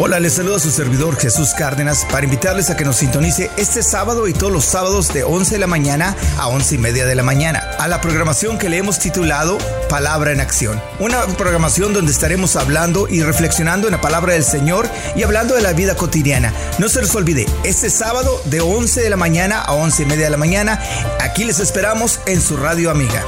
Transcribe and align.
Hola, 0.00 0.20
les 0.20 0.34
saluda 0.34 0.60
su 0.60 0.70
servidor 0.70 1.16
Jesús 1.16 1.54
Cárdenas 1.54 2.06
para 2.08 2.22
invitarles 2.22 2.70
a 2.70 2.76
que 2.76 2.84
nos 2.84 2.98
sintonice 2.98 3.50
este 3.56 3.82
sábado 3.82 4.28
y 4.28 4.32
todos 4.32 4.52
los 4.52 4.64
sábados 4.64 5.12
de 5.12 5.24
11 5.24 5.56
de 5.56 5.58
la 5.58 5.66
mañana 5.66 6.14
a 6.36 6.46
11 6.46 6.76
y 6.76 6.78
media 6.78 7.04
de 7.04 7.16
la 7.16 7.24
mañana 7.24 7.68
a 7.80 7.88
la 7.88 8.00
programación 8.00 8.58
que 8.58 8.68
le 8.68 8.76
hemos 8.76 9.00
titulado 9.00 9.58
Palabra 9.88 10.30
en 10.30 10.40
Acción. 10.40 10.80
Una 11.00 11.26
programación 11.26 11.94
donde 11.94 12.12
estaremos 12.12 12.54
hablando 12.54 13.08
y 13.08 13.24
reflexionando 13.24 13.88
en 13.88 13.92
la 13.92 14.00
palabra 14.00 14.34
del 14.34 14.44
Señor 14.44 14.88
y 15.16 15.24
hablando 15.24 15.56
de 15.56 15.62
la 15.62 15.72
vida 15.72 15.96
cotidiana. 15.96 16.54
No 16.78 16.88
se 16.88 17.00
les 17.00 17.12
olvide, 17.16 17.46
este 17.64 17.90
sábado 17.90 18.40
de 18.44 18.60
11 18.60 19.00
de 19.00 19.10
la 19.10 19.16
mañana 19.16 19.60
a 19.60 19.72
11 19.72 20.04
y 20.04 20.06
media 20.06 20.26
de 20.26 20.30
la 20.30 20.36
mañana, 20.36 20.80
aquí 21.18 21.42
les 21.42 21.58
esperamos 21.58 22.20
en 22.26 22.40
su 22.40 22.56
radio 22.56 22.92
amiga. 22.92 23.24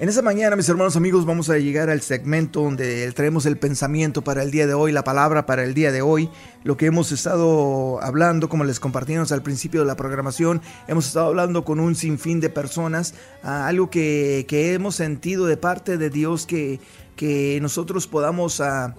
En 0.00 0.08
esta 0.08 0.22
mañana, 0.22 0.56
mis 0.56 0.66
hermanos 0.66 0.96
amigos, 0.96 1.26
vamos 1.26 1.50
a 1.50 1.58
llegar 1.58 1.90
al 1.90 2.00
segmento 2.00 2.62
donde 2.62 3.12
traemos 3.12 3.44
el 3.44 3.58
pensamiento 3.58 4.24
para 4.24 4.42
el 4.42 4.50
día 4.50 4.66
de 4.66 4.72
hoy, 4.72 4.92
la 4.92 5.04
palabra 5.04 5.44
para 5.44 5.62
el 5.62 5.74
día 5.74 5.92
de 5.92 6.00
hoy, 6.00 6.30
lo 6.64 6.78
que 6.78 6.86
hemos 6.86 7.12
estado 7.12 8.02
hablando, 8.02 8.48
como 8.48 8.64
les 8.64 8.80
compartimos 8.80 9.30
al 9.30 9.42
principio 9.42 9.80
de 9.80 9.86
la 9.86 9.96
programación, 9.96 10.62
hemos 10.88 11.06
estado 11.06 11.26
hablando 11.26 11.66
con 11.66 11.80
un 11.80 11.96
sinfín 11.96 12.40
de 12.40 12.48
personas, 12.48 13.12
ah, 13.42 13.68
algo 13.68 13.90
que, 13.90 14.46
hemos 14.50 14.94
sentido 14.94 15.44
de 15.44 15.58
parte 15.58 15.98
de 15.98 16.08
Dios 16.08 16.46
que, 16.46 16.80
que 17.14 17.58
nosotros 17.60 18.06
podamos 18.06 18.62
ah, 18.62 18.94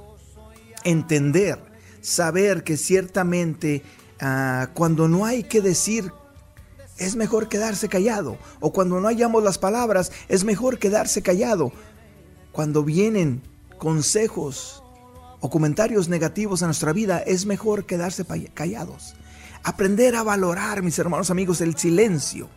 entender, 0.84 1.58
saber 2.02 2.64
que 2.64 2.78
ciertamente 2.78 3.82
ah, 4.20 4.70
cuando 4.76 5.08
no 5.08 5.26
hay 5.26 5.46
que 5.46 5.62
decir 5.62 6.12
es 6.98 7.16
mejor 7.16 7.48
quedarse 7.48 7.90
callado. 7.90 8.38
O 8.60 8.72
cuando 8.72 9.00
no 9.00 9.08
hallamos 9.08 9.44
las 9.44 9.58
palabras, 9.58 10.12
es 10.28 10.44
mejor 10.44 10.80
quedarse 10.80 11.22
callado. 11.22 11.72
Cuando 12.52 12.84
vienen 12.84 13.42
consejos 13.78 14.84
o 15.40 15.50
comentarios 15.50 16.08
negativos 16.08 16.62
a 16.62 16.68
nuestra 16.68 16.94
vida, 16.94 17.20
es 17.20 17.46
mejor 17.46 17.86
quedarse 17.86 18.26
callados. 18.54 19.16
Aprender 19.64 20.16
a 20.16 20.24
valorar, 20.24 20.84
mis 20.84 21.00
hermanos 21.00 21.32
amigos, 21.32 21.62
el 21.62 21.76
silencio. 21.76 22.50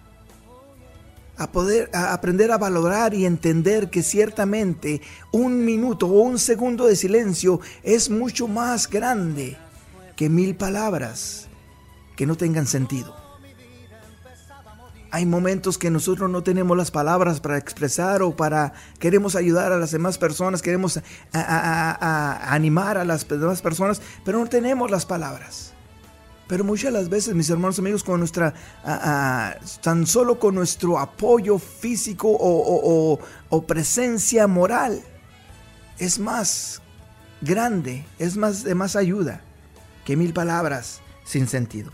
A 1.36 1.50
poder 1.50 1.90
aprender 1.92 2.52
a 2.52 2.58
valorar 2.58 3.14
y 3.14 3.26
entender 3.26 3.90
que 3.90 4.02
ciertamente 4.02 5.00
un 5.32 5.64
minuto 5.64 6.06
o 6.06 6.20
un 6.20 6.38
segundo 6.38 6.86
de 6.86 6.96
silencio 6.96 7.60
es 7.82 8.08
mucho 8.10 8.46
más 8.46 8.88
grande 8.88 9.56
que 10.16 10.28
mil 10.28 10.54
palabras 10.54 11.48
que 12.16 12.26
no 12.26 12.36
tengan 12.36 12.66
sentido. 12.66 13.23
Hay 15.14 15.26
momentos 15.26 15.78
que 15.78 15.92
nosotros 15.92 16.28
no 16.28 16.42
tenemos 16.42 16.76
las 16.76 16.90
palabras 16.90 17.38
para 17.38 17.56
expresar 17.56 18.20
o 18.22 18.34
para 18.34 18.72
queremos 18.98 19.36
ayudar 19.36 19.70
a 19.70 19.76
las 19.76 19.92
demás 19.92 20.18
personas, 20.18 20.60
queremos 20.60 20.98
animar 21.32 22.98
a 22.98 23.04
las 23.04 23.28
demás 23.28 23.62
personas, 23.62 24.02
pero 24.24 24.40
no 24.40 24.46
tenemos 24.48 24.90
las 24.90 25.06
palabras. 25.06 25.72
Pero 26.48 26.64
muchas 26.64 26.92
de 26.92 26.98
las 26.98 27.08
veces, 27.08 27.32
mis 27.36 27.48
hermanos 27.48 27.78
amigos, 27.78 28.02
con 28.02 28.18
nuestra, 28.18 28.54
tan 29.82 30.04
solo 30.04 30.40
con 30.40 30.56
nuestro 30.56 30.98
apoyo 30.98 31.60
físico 31.60 32.26
o, 32.28 33.20
o 33.50 33.66
presencia 33.68 34.48
moral, 34.48 35.00
es 36.00 36.18
más 36.18 36.82
grande, 37.40 38.04
es 38.18 38.36
más 38.36 38.64
de 38.64 38.74
más 38.74 38.96
ayuda 38.96 39.42
que 40.04 40.16
mil 40.16 40.32
palabras 40.32 41.02
sin 41.24 41.46
sentido. 41.46 41.92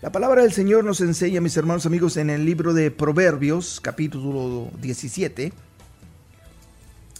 La 0.00 0.12
palabra 0.12 0.42
del 0.42 0.52
Señor 0.52 0.84
nos 0.84 1.00
enseña, 1.00 1.40
mis 1.40 1.56
hermanos 1.56 1.84
amigos, 1.84 2.16
en 2.18 2.30
el 2.30 2.44
libro 2.44 2.72
de 2.72 2.92
Proverbios, 2.92 3.80
capítulo 3.80 4.70
17. 4.80 5.52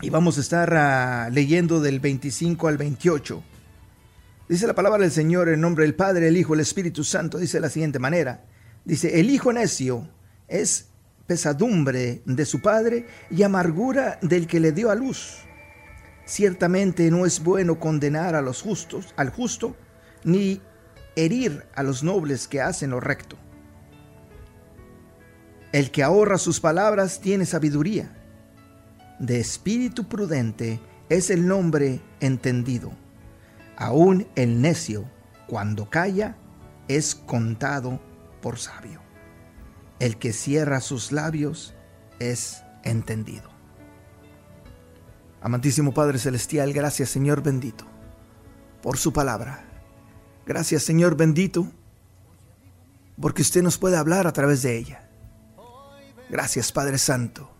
Y 0.00 0.10
vamos 0.10 0.38
a 0.38 0.40
estar 0.40 0.72
ah, 0.74 1.28
leyendo 1.32 1.80
del 1.80 1.98
25 1.98 2.68
al 2.68 2.78
28. 2.78 3.42
Dice 4.48 4.68
la 4.68 4.76
palabra 4.76 5.00
del 5.00 5.10
Señor 5.10 5.48
en 5.48 5.60
nombre 5.60 5.82
del 5.82 5.96
Padre, 5.96 6.28
el 6.28 6.36
Hijo, 6.36 6.54
el 6.54 6.60
Espíritu 6.60 7.02
Santo. 7.02 7.38
Dice 7.38 7.56
de 7.56 7.62
la 7.62 7.68
siguiente 7.68 7.98
manera. 7.98 8.44
Dice, 8.84 9.18
el 9.18 9.28
Hijo 9.28 9.52
necio 9.52 10.08
es 10.46 10.86
pesadumbre 11.26 12.22
de 12.26 12.46
su 12.46 12.62
Padre 12.62 13.08
y 13.28 13.42
amargura 13.42 14.20
del 14.22 14.46
que 14.46 14.60
le 14.60 14.70
dio 14.70 14.92
a 14.92 14.94
luz. 14.94 15.38
Ciertamente 16.26 17.10
no 17.10 17.26
es 17.26 17.42
bueno 17.42 17.80
condenar 17.80 18.36
a 18.36 18.40
los 18.40 18.62
justos, 18.62 19.14
al 19.16 19.30
justo, 19.30 19.74
ni 20.22 20.60
herir 21.24 21.66
a 21.74 21.82
los 21.82 22.02
nobles 22.04 22.46
que 22.46 22.60
hacen 22.60 22.90
lo 22.90 23.00
recto. 23.00 23.36
El 25.72 25.90
que 25.90 26.02
ahorra 26.02 26.38
sus 26.38 26.60
palabras 26.60 27.20
tiene 27.20 27.44
sabiduría. 27.44 28.16
De 29.18 29.40
espíritu 29.40 30.08
prudente 30.08 30.80
es 31.08 31.30
el 31.30 31.46
nombre 31.46 32.00
entendido. 32.20 32.92
Aún 33.76 34.28
el 34.36 34.62
necio, 34.62 35.04
cuando 35.48 35.90
calla, 35.90 36.36
es 36.86 37.14
contado 37.14 38.00
por 38.40 38.58
sabio. 38.58 39.00
El 39.98 40.18
que 40.18 40.32
cierra 40.32 40.80
sus 40.80 41.10
labios 41.10 41.74
es 42.20 42.62
entendido. 42.84 43.50
Amantísimo 45.40 45.92
Padre 45.92 46.18
Celestial, 46.18 46.72
gracias 46.72 47.10
Señor 47.10 47.42
bendito 47.42 47.84
por 48.82 48.96
su 48.96 49.12
palabra. 49.12 49.67
Gracias 50.48 50.82
Señor 50.82 51.14
bendito, 51.14 51.70
porque 53.20 53.42
usted 53.42 53.62
nos 53.62 53.76
puede 53.76 53.98
hablar 53.98 54.26
a 54.26 54.32
través 54.32 54.62
de 54.62 54.78
ella. 54.78 55.06
Gracias 56.30 56.72
Padre 56.72 56.96
Santo, 56.96 57.50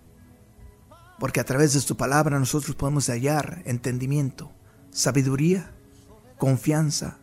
porque 1.19 1.38
a 1.38 1.44
través 1.44 1.75
de 1.75 1.82
tu 1.82 1.99
palabra 1.99 2.38
nosotros 2.38 2.75
podemos 2.75 3.10
hallar 3.10 3.60
entendimiento, 3.66 4.50
sabiduría, 4.91 5.71
confianza, 6.38 7.19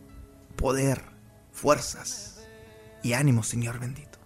poder, 0.54 1.02
fuerzas 1.50 2.46
y 3.02 3.14
ánimo, 3.14 3.42
Señor 3.42 3.80
bendito. 3.80 4.20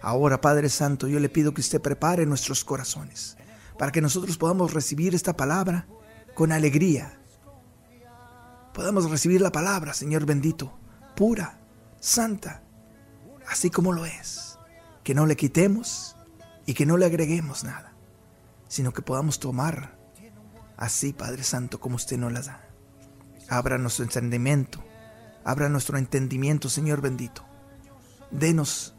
Ahora, 0.00 0.40
Padre 0.40 0.70
Santo, 0.70 1.06
yo 1.06 1.20
le 1.20 1.28
pido 1.28 1.52
que 1.52 1.60
usted 1.60 1.82
prepare 1.82 2.24
nuestros 2.24 2.64
corazones 2.64 3.36
para 3.78 3.92
que 3.92 4.00
nosotros 4.00 4.38
podamos 4.38 4.72
recibir 4.72 5.14
esta 5.14 5.36
palabra 5.36 5.86
con 6.34 6.50
alegría, 6.50 7.20
podamos 8.72 9.10
recibir 9.10 9.40
la 9.40 9.52
palabra, 9.52 9.94
Señor 9.94 10.26
bendito, 10.26 10.78
pura, 11.16 11.58
santa, 12.00 12.62
así 13.48 13.70
como 13.70 13.92
lo 13.92 14.06
es. 14.06 14.58
Que 15.04 15.14
no 15.14 15.26
le 15.26 15.36
quitemos 15.36 16.16
y 16.64 16.74
que 16.74 16.86
no 16.86 16.96
le 16.96 17.06
agreguemos 17.06 17.64
nada, 17.64 17.92
sino 18.68 18.92
que 18.92 19.02
podamos 19.02 19.40
tomar 19.40 19.98
así, 20.76 21.12
Padre 21.12 21.42
Santo, 21.42 21.80
como 21.80 21.96
usted 21.96 22.18
nos 22.18 22.32
la 22.32 22.42
da. 22.42 22.68
Abra 23.48 23.78
nuestro 23.78 24.04
entendimiento, 24.04 24.82
abra 25.44 25.68
nuestro 25.68 25.98
entendimiento, 25.98 26.68
Señor 26.68 27.00
bendito. 27.00 27.44
Denos 28.30 28.94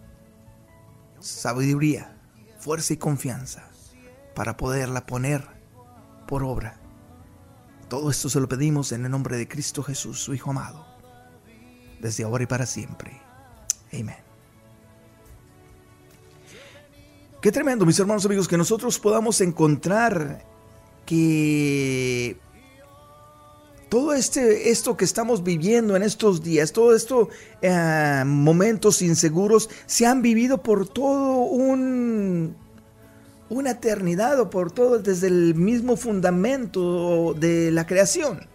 sabiduría, 1.20 2.18
fuerza 2.60 2.94
y 2.94 2.98
confianza 2.98 3.64
para 4.36 4.58
poderla 4.58 5.06
poner 5.06 5.48
por 6.28 6.44
obra 6.44 6.83
todo 7.94 8.10
esto 8.10 8.28
se 8.28 8.40
lo 8.40 8.50
pedimos 8.50 8.92
en 8.92 9.06
el 9.06 9.12
nombre 9.12 9.38
de 9.38 9.48
Cristo 9.48 9.84
Jesús, 9.84 10.18
su 10.20 10.34
Hijo 10.34 10.50
amado, 10.50 10.84
desde 12.02 12.24
ahora 12.24 12.44
y 12.44 12.48
para 12.48 12.66
siempre. 12.66 13.22
Amén. 13.94 14.16
Qué 17.40 17.52
tremendo, 17.52 17.86
mis 17.86 18.00
hermanos 18.00 18.26
amigos, 18.26 18.48
que 18.48 18.58
nosotros 18.58 18.98
podamos 18.98 19.42
encontrar 19.42 20.44
que 21.06 22.36
todo 23.90 24.14
este, 24.14 24.72
esto 24.72 24.98
que 24.98 25.06
estamos 25.06 25.44
viviendo 25.44 25.96
en 25.96 26.02
estos 26.02 26.42
días, 26.42 26.74
todos 26.74 26.96
estos 26.96 27.28
eh, 27.62 28.24
momentos 28.26 29.04
inseguros, 29.04 29.70
se 29.86 30.08
han 30.08 30.24
vivido 30.24 30.64
por 30.64 30.88
todo 30.88 31.44
un 31.44 32.56
una 33.54 33.72
eternidad 33.72 34.40
o 34.40 34.50
por 34.50 34.72
todo 34.72 35.00
desde 35.00 35.28
el 35.28 35.56
mismo 35.56 35.96
fundamento 35.96 37.34
de 37.38 37.72
la 37.72 37.86
creación. 37.86 38.48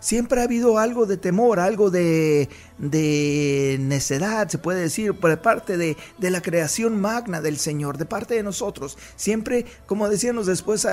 Siempre 0.00 0.40
ha 0.40 0.44
habido 0.44 0.78
algo 0.78 1.06
de 1.06 1.16
temor, 1.16 1.58
algo 1.58 1.90
de, 1.90 2.48
necedad, 2.78 4.48
se 4.48 4.58
puede 4.58 4.80
decir, 4.80 5.12
por 5.18 5.36
parte 5.42 5.76
de, 5.76 5.96
la 6.20 6.40
creación 6.40 7.00
magna 7.00 7.40
del 7.40 7.58
Señor, 7.58 7.98
de 7.98 8.06
parte 8.06 8.34
de 8.34 8.44
nosotros. 8.44 8.96
Siempre, 9.16 9.66
como 9.86 10.08
decíamos 10.08 10.46
después, 10.46 10.86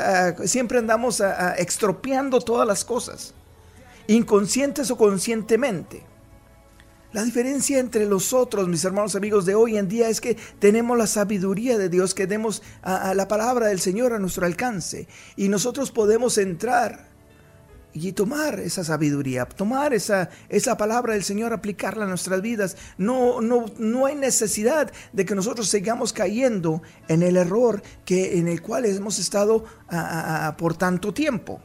siempre 0.45 0.79
andamos 0.79 1.21
extropiando 1.57 2.41
todas 2.41 2.67
las 2.67 2.83
cosas, 2.83 3.35
inconscientes 4.07 4.89
o 4.89 4.97
conscientemente. 4.97 6.03
La 7.15 7.23
diferencia 7.23 7.79
entre 7.79 8.07
los 8.07 8.33
otros, 8.33 8.67
mis 8.67 8.83
hermanos 8.83 9.15
amigos 9.15 9.45
de 9.45 9.55
hoy 9.55 9.77
en 9.77 9.87
día, 9.87 10.09
es 10.09 10.19
que 10.19 10.35
tenemos 10.59 10.97
la 10.97 11.07
sabiduría 11.07 11.77
de 11.77 11.87
Dios, 11.87 12.13
que 12.13 12.27
demos 12.27 12.61
a, 12.81 13.13
la 13.13 13.29
palabra 13.29 13.67
del 13.67 13.79
Señor 13.79 14.11
a 14.11 14.19
nuestro 14.19 14.45
alcance 14.45 15.07
y 15.37 15.47
nosotros 15.47 15.91
podemos 15.91 16.37
entrar 16.37 17.07
y 17.93 18.11
tomar 18.11 18.59
esa 18.59 18.83
sabiduría, 18.83 19.45
tomar 19.45 19.93
esa, 19.93 20.29
esa 20.49 20.75
palabra 20.75 21.13
del 21.13 21.23
Señor, 21.23 21.53
aplicarla 21.53 22.03
a 22.03 22.09
nuestras 22.09 22.41
vidas. 22.41 22.75
No, 22.97 23.39
no, 23.39 23.63
no 23.77 24.07
hay 24.07 24.15
necesidad 24.15 24.91
de 25.13 25.23
que 25.23 25.35
nosotros 25.35 25.69
sigamos 25.69 26.11
cayendo 26.11 26.81
en 27.07 27.23
el 27.23 27.37
error 27.37 27.81
que, 28.03 28.39
en 28.39 28.49
el 28.49 28.61
cual 28.61 28.83
hemos 28.83 29.19
estado 29.19 29.63
por 30.57 30.75
tanto 30.75 31.13
tiempo. 31.13 31.61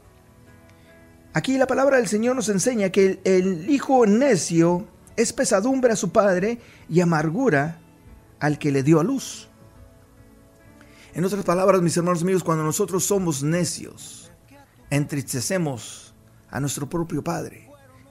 Aquí 1.32 1.58
la 1.58 1.66
palabra 1.66 1.96
del 1.96 2.06
Señor 2.06 2.36
nos 2.36 2.48
enseña 2.48 2.90
que 2.90 3.06
el, 3.06 3.20
el 3.24 3.68
hijo 3.68 4.06
necio 4.06 4.86
es 5.22 5.32
pesadumbre 5.32 5.92
a 5.92 5.96
su 5.96 6.10
padre 6.10 6.58
y 6.88 7.00
amargura 7.00 7.78
al 8.38 8.58
que 8.58 8.70
le 8.70 8.82
dio 8.82 9.00
a 9.00 9.04
luz. 9.04 9.48
En 11.12 11.24
otras 11.24 11.44
palabras, 11.44 11.82
mis 11.82 11.96
hermanos 11.96 12.22
amigos, 12.22 12.44
cuando 12.44 12.64
nosotros 12.64 13.04
somos 13.04 13.42
necios, 13.42 14.30
entristecemos 14.90 16.14
a 16.50 16.60
nuestro 16.60 16.88
propio 16.88 17.22
Padre 17.22 17.70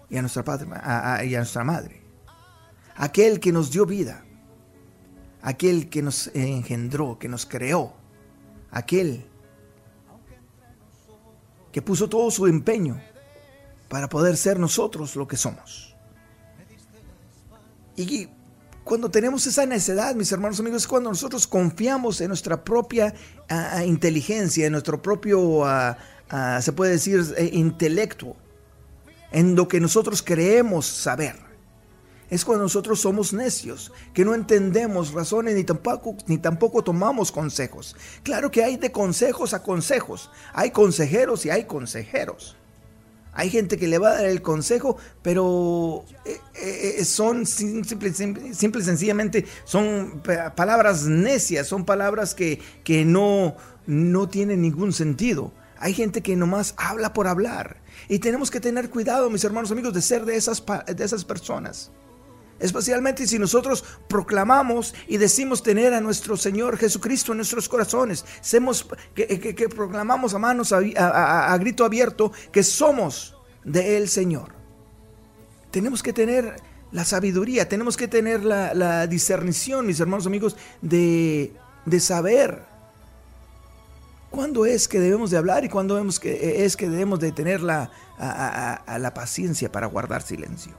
y 0.09 0.17
a 0.17 0.21
nuestra, 0.21 0.43
padre, 0.43 0.67
y 1.25 1.35
a 1.35 1.39
nuestra 1.39 1.63
Madre. 1.63 2.01
Aquel 2.95 3.39
que 3.39 3.51
nos 3.51 3.71
dio 3.71 3.85
vida, 3.85 4.25
aquel 5.41 5.89
que 5.89 6.01
nos 6.01 6.27
engendró, 6.35 7.17
que 7.17 7.29
nos 7.29 7.45
creó, 7.45 7.93
aquel 8.71 9.25
que 11.71 11.81
puso 11.81 12.09
todo 12.09 12.29
su 12.31 12.47
empeño 12.47 13.01
para 13.87 14.09
poder 14.09 14.35
ser 14.35 14.59
nosotros 14.59 15.15
lo 15.15 15.27
que 15.27 15.37
somos. 15.37 15.88
Y 17.99 18.29
cuando 18.85 19.11
tenemos 19.11 19.45
esa 19.45 19.65
necedad, 19.65 20.15
mis 20.15 20.31
hermanos 20.31 20.59
amigos, 20.61 20.83
es 20.83 20.87
cuando 20.87 21.09
nosotros 21.09 21.45
confiamos 21.45 22.21
en 22.21 22.29
nuestra 22.29 22.63
propia 22.63 23.13
inteligencia, 23.85 24.65
en 24.65 24.71
nuestro 24.71 25.01
propio 25.01 25.65
se 26.61 26.71
puede 26.71 26.93
decir, 26.93 27.25
eh, 27.37 27.49
intelecto, 27.53 28.37
en 29.31 29.55
lo 29.55 29.67
que 29.67 29.81
nosotros 29.81 30.23
creemos 30.23 30.85
saber. 30.85 31.35
Es 32.29 32.45
cuando 32.45 32.63
nosotros 32.63 33.01
somos 33.01 33.33
necios, 33.33 33.91
que 34.13 34.23
no 34.23 34.33
entendemos 34.33 35.11
razones 35.13 35.55
ni 35.55 35.63
tampoco, 35.63 36.15
ni 36.27 36.37
tampoco 36.37 36.83
tomamos 36.83 37.31
consejos. 37.31 37.97
Claro 38.23 38.49
que 38.49 38.63
hay 38.63 38.77
de 38.77 38.91
consejos 38.91 39.53
a 39.53 39.61
consejos. 39.61 40.29
Hay 40.53 40.69
consejeros 40.71 41.45
y 41.45 41.49
hay 41.49 41.65
consejeros. 41.65 42.55
Hay 43.33 43.49
gente 43.49 43.77
que 43.77 43.87
le 43.87 43.97
va 43.97 44.09
a 44.09 44.13
dar 44.15 44.25
el 44.25 44.41
consejo, 44.41 44.97
pero 45.21 46.03
eh, 46.25 46.39
eh, 46.99 47.05
son 47.05 47.45
simple, 47.45 48.13
simple, 48.13 48.83
sencillamente, 48.83 49.45
son 49.63 50.21
palabras 50.55 51.03
necias, 51.05 51.67
son 51.67 51.85
palabras 51.85 52.33
que, 52.33 52.59
que 52.83 53.05
no, 53.05 53.55
no 53.85 54.27
tienen 54.29 54.61
ningún 54.61 54.93
sentido. 54.93 55.53
Hay 55.77 55.93
gente 55.93 56.21
que 56.21 56.35
nomás 56.35 56.73
habla 56.77 57.13
por 57.13 57.27
hablar. 57.27 57.77
Y 58.09 58.19
tenemos 58.19 58.51
que 58.51 58.59
tener 58.59 58.89
cuidado, 58.89 59.29
mis 59.29 59.43
hermanos 59.43 59.71
amigos, 59.71 59.93
de 59.93 60.01
ser 60.01 60.25
de 60.25 60.35
esas, 60.35 60.63
de 60.87 61.03
esas 61.03 61.23
personas. 61.23 61.91
Especialmente 62.59 63.25
si 63.27 63.39
nosotros 63.39 63.83
proclamamos 64.07 64.93
y 65.07 65.17
decimos 65.17 65.63
tener 65.63 65.93
a 65.93 66.01
nuestro 66.01 66.37
Señor 66.37 66.77
Jesucristo 66.77 67.31
en 67.31 67.37
nuestros 67.37 67.69
corazones. 67.69 68.25
que, 69.15 69.69
proclamamos 69.73 70.33
a 70.33 70.39
manos 70.39 70.71
a, 70.73 71.57
grito 71.57 71.85
abierto 71.85 72.31
que 72.51 72.63
somos 72.63 73.35
de 73.63 73.97
Él 73.97 74.09
Señor. 74.09 74.53
Tenemos 75.71 76.03
que 76.03 76.13
tener 76.13 76.55
la 76.91 77.05
sabiduría, 77.05 77.69
tenemos 77.69 77.95
que 77.95 78.07
tener 78.07 78.43
la, 78.43 79.07
discernición, 79.07 79.85
mis 79.85 79.99
hermanos 79.99 80.25
amigos, 80.25 80.57
de, 80.81 81.53
de 81.85 81.99
saber 81.99 82.69
¿Cuándo 84.29 84.65
es 84.65 84.87
que 84.87 84.99
debemos 84.99 85.31
de 85.31 85.37
hablar 85.37 85.65
y 85.65 85.69
cuándo 85.69 85.97
es 85.97 86.19
que 86.77 86.89
debemos 86.89 87.19
de 87.19 87.31
tener 87.31 87.61
la, 87.61 87.89
a, 88.17 88.99
la 88.99 89.13
paciencia 89.13 89.71
para 89.71 89.87
guardar 89.87 90.21
silencio? 90.21 90.73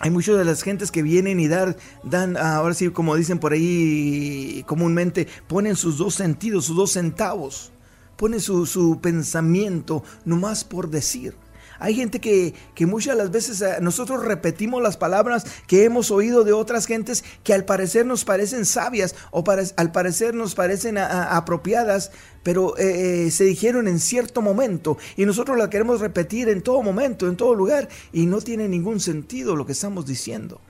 Hay 0.00 0.10
muchas 0.10 0.36
de 0.36 0.44
las 0.44 0.62
gentes 0.62 0.90
que 0.90 1.02
vienen 1.02 1.40
y 1.40 1.48
dar, 1.48 1.76
dan, 2.02 2.36
ahora 2.36 2.74
sí, 2.74 2.90
como 2.90 3.16
dicen 3.16 3.38
por 3.38 3.52
ahí 3.52 4.62
comúnmente, 4.66 5.26
ponen 5.48 5.74
sus 5.74 5.96
dos 5.96 6.14
sentidos, 6.14 6.66
sus 6.66 6.76
dos 6.76 6.92
centavos, 6.92 7.72
ponen 8.16 8.40
su, 8.40 8.66
su 8.66 9.00
pensamiento 9.00 10.04
nomás 10.26 10.64
por 10.64 10.90
decir. 10.90 11.34
Hay 11.78 11.94
gente 11.94 12.20
que, 12.20 12.54
muchas 12.86 13.16
de 13.16 13.22
las 13.22 13.30
veces 13.30 13.60
eh, 13.60 13.76
nosotros 13.80 14.24
repetimos 14.24 14.82
las 14.82 14.96
palabras 14.96 15.44
que 15.66 15.84
hemos 15.84 16.10
oído 16.10 16.44
de 16.44 16.52
otras 16.52 16.86
gentes 16.86 17.24
que 17.44 17.52
al 17.52 17.64
parecer 17.64 18.06
nos 18.06 18.24
parecen 18.24 18.64
sabias 18.64 19.14
o 19.30 19.44
al 19.76 19.92
parecer 19.92 20.34
nos 20.34 20.54
parecen 20.54 20.98
apropiadas, 20.98 22.10
pero 22.42 22.76
eh, 22.78 23.26
eh, 23.26 23.30
se 23.30 23.44
dijeron 23.44 23.88
en 23.88 23.98
cierto 23.98 24.42
momento 24.42 24.98
y 25.16 25.26
nosotros 25.26 25.58
las 25.58 25.68
queremos 25.68 26.00
repetir 26.00 26.48
en 26.48 26.62
todo 26.62 26.82
momento, 26.82 27.26
en 27.26 27.36
todo 27.36 27.54
lugar 27.54 27.88
y 28.12 28.26
no 28.26 28.40
tiene 28.40 28.68
ningún 28.68 29.00
sentido 29.00 29.56
lo 29.56 29.66
que 29.66 29.72
estamos 29.72 30.06
diciendo. 30.06 30.60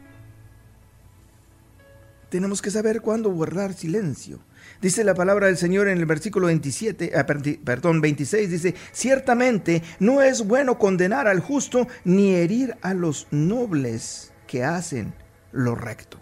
Tenemos 2.31 2.61
que 2.61 2.71
saber 2.71 3.01
cuándo 3.01 3.31
guardar 3.31 3.73
silencio. 3.73 4.41
Dice 4.83 5.05
la 5.05 5.15
palabra 5.15 5.47
del 5.47 5.57
Señor 5.57 5.89
en 5.89 5.99
el 5.99 6.07
versículo 6.07 6.49
27, 6.49 7.13
ah, 7.17 7.25
perdón, 7.25 8.01
26, 8.01 8.51
dice, 8.51 8.75
ciertamente 8.93 9.83
no 10.01 10.23
es 10.23 10.47
bueno 10.47 10.79
condenar 10.79 11.29
al 11.29 11.41
justo 11.41 11.87
ni 12.05 12.35
herir 12.35 12.77
a 12.83 12.95
los 12.95 13.29
nobles 13.31 14.33
que 14.47 14.65
hacen 14.65 15.15
lo 15.53 15.75
recto. 15.75 16.19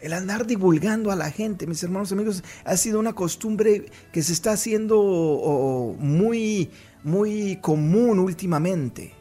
El 0.00 0.14
andar 0.14 0.46
divulgando 0.48 1.12
a 1.12 1.16
la 1.16 1.30
gente, 1.30 1.68
mis 1.68 1.82
hermanos 1.84 2.10
amigos, 2.10 2.42
ha 2.64 2.76
sido 2.76 2.98
una 2.98 3.12
costumbre 3.12 3.86
que 4.10 4.22
se 4.22 4.32
está 4.32 4.52
haciendo 4.52 5.96
muy, 5.96 6.72
muy 7.04 7.58
común 7.60 8.18
últimamente. 8.18 9.14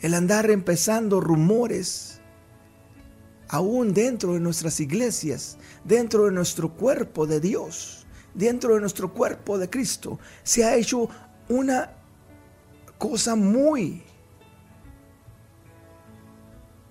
El 0.00 0.14
andar 0.14 0.50
empezando 0.50 1.20
rumores, 1.20 2.19
aún 3.50 3.92
dentro 3.92 4.34
de 4.34 4.40
nuestras 4.40 4.78
iglesias, 4.78 5.58
dentro 5.84 6.26
de 6.26 6.32
nuestro 6.32 6.72
cuerpo 6.72 7.26
de 7.26 7.40
Dios, 7.40 8.06
dentro 8.32 8.74
de 8.74 8.80
nuestro 8.80 9.12
cuerpo 9.12 9.58
de 9.58 9.68
Cristo, 9.68 10.20
se 10.44 10.64
ha 10.64 10.76
hecho 10.76 11.08
una 11.48 11.90
cosa 12.96 13.34
muy, 13.34 14.04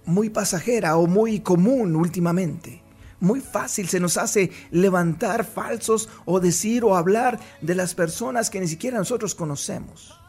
muy 0.04 0.30
pasajera 0.30 0.98
o 0.98 1.08
muy 1.08 1.40
común 1.40 1.96
últimamente. 1.96 2.84
Muy 3.22 3.40
fácil 3.40 3.88
se 3.88 4.02
nos 4.02 4.18
hace 4.18 4.52
levantar 4.72 5.46
falsos 5.46 6.10
o 6.26 6.42
decir 6.42 6.84
o 6.84 6.96
hablar 6.96 7.40
de 7.62 7.76
las 7.76 7.96
personas 7.96 8.50
que 8.50 8.60
ni 8.60 8.68
siquiera 8.68 8.98
nosotros 8.98 9.34
conocemos. 9.34 10.20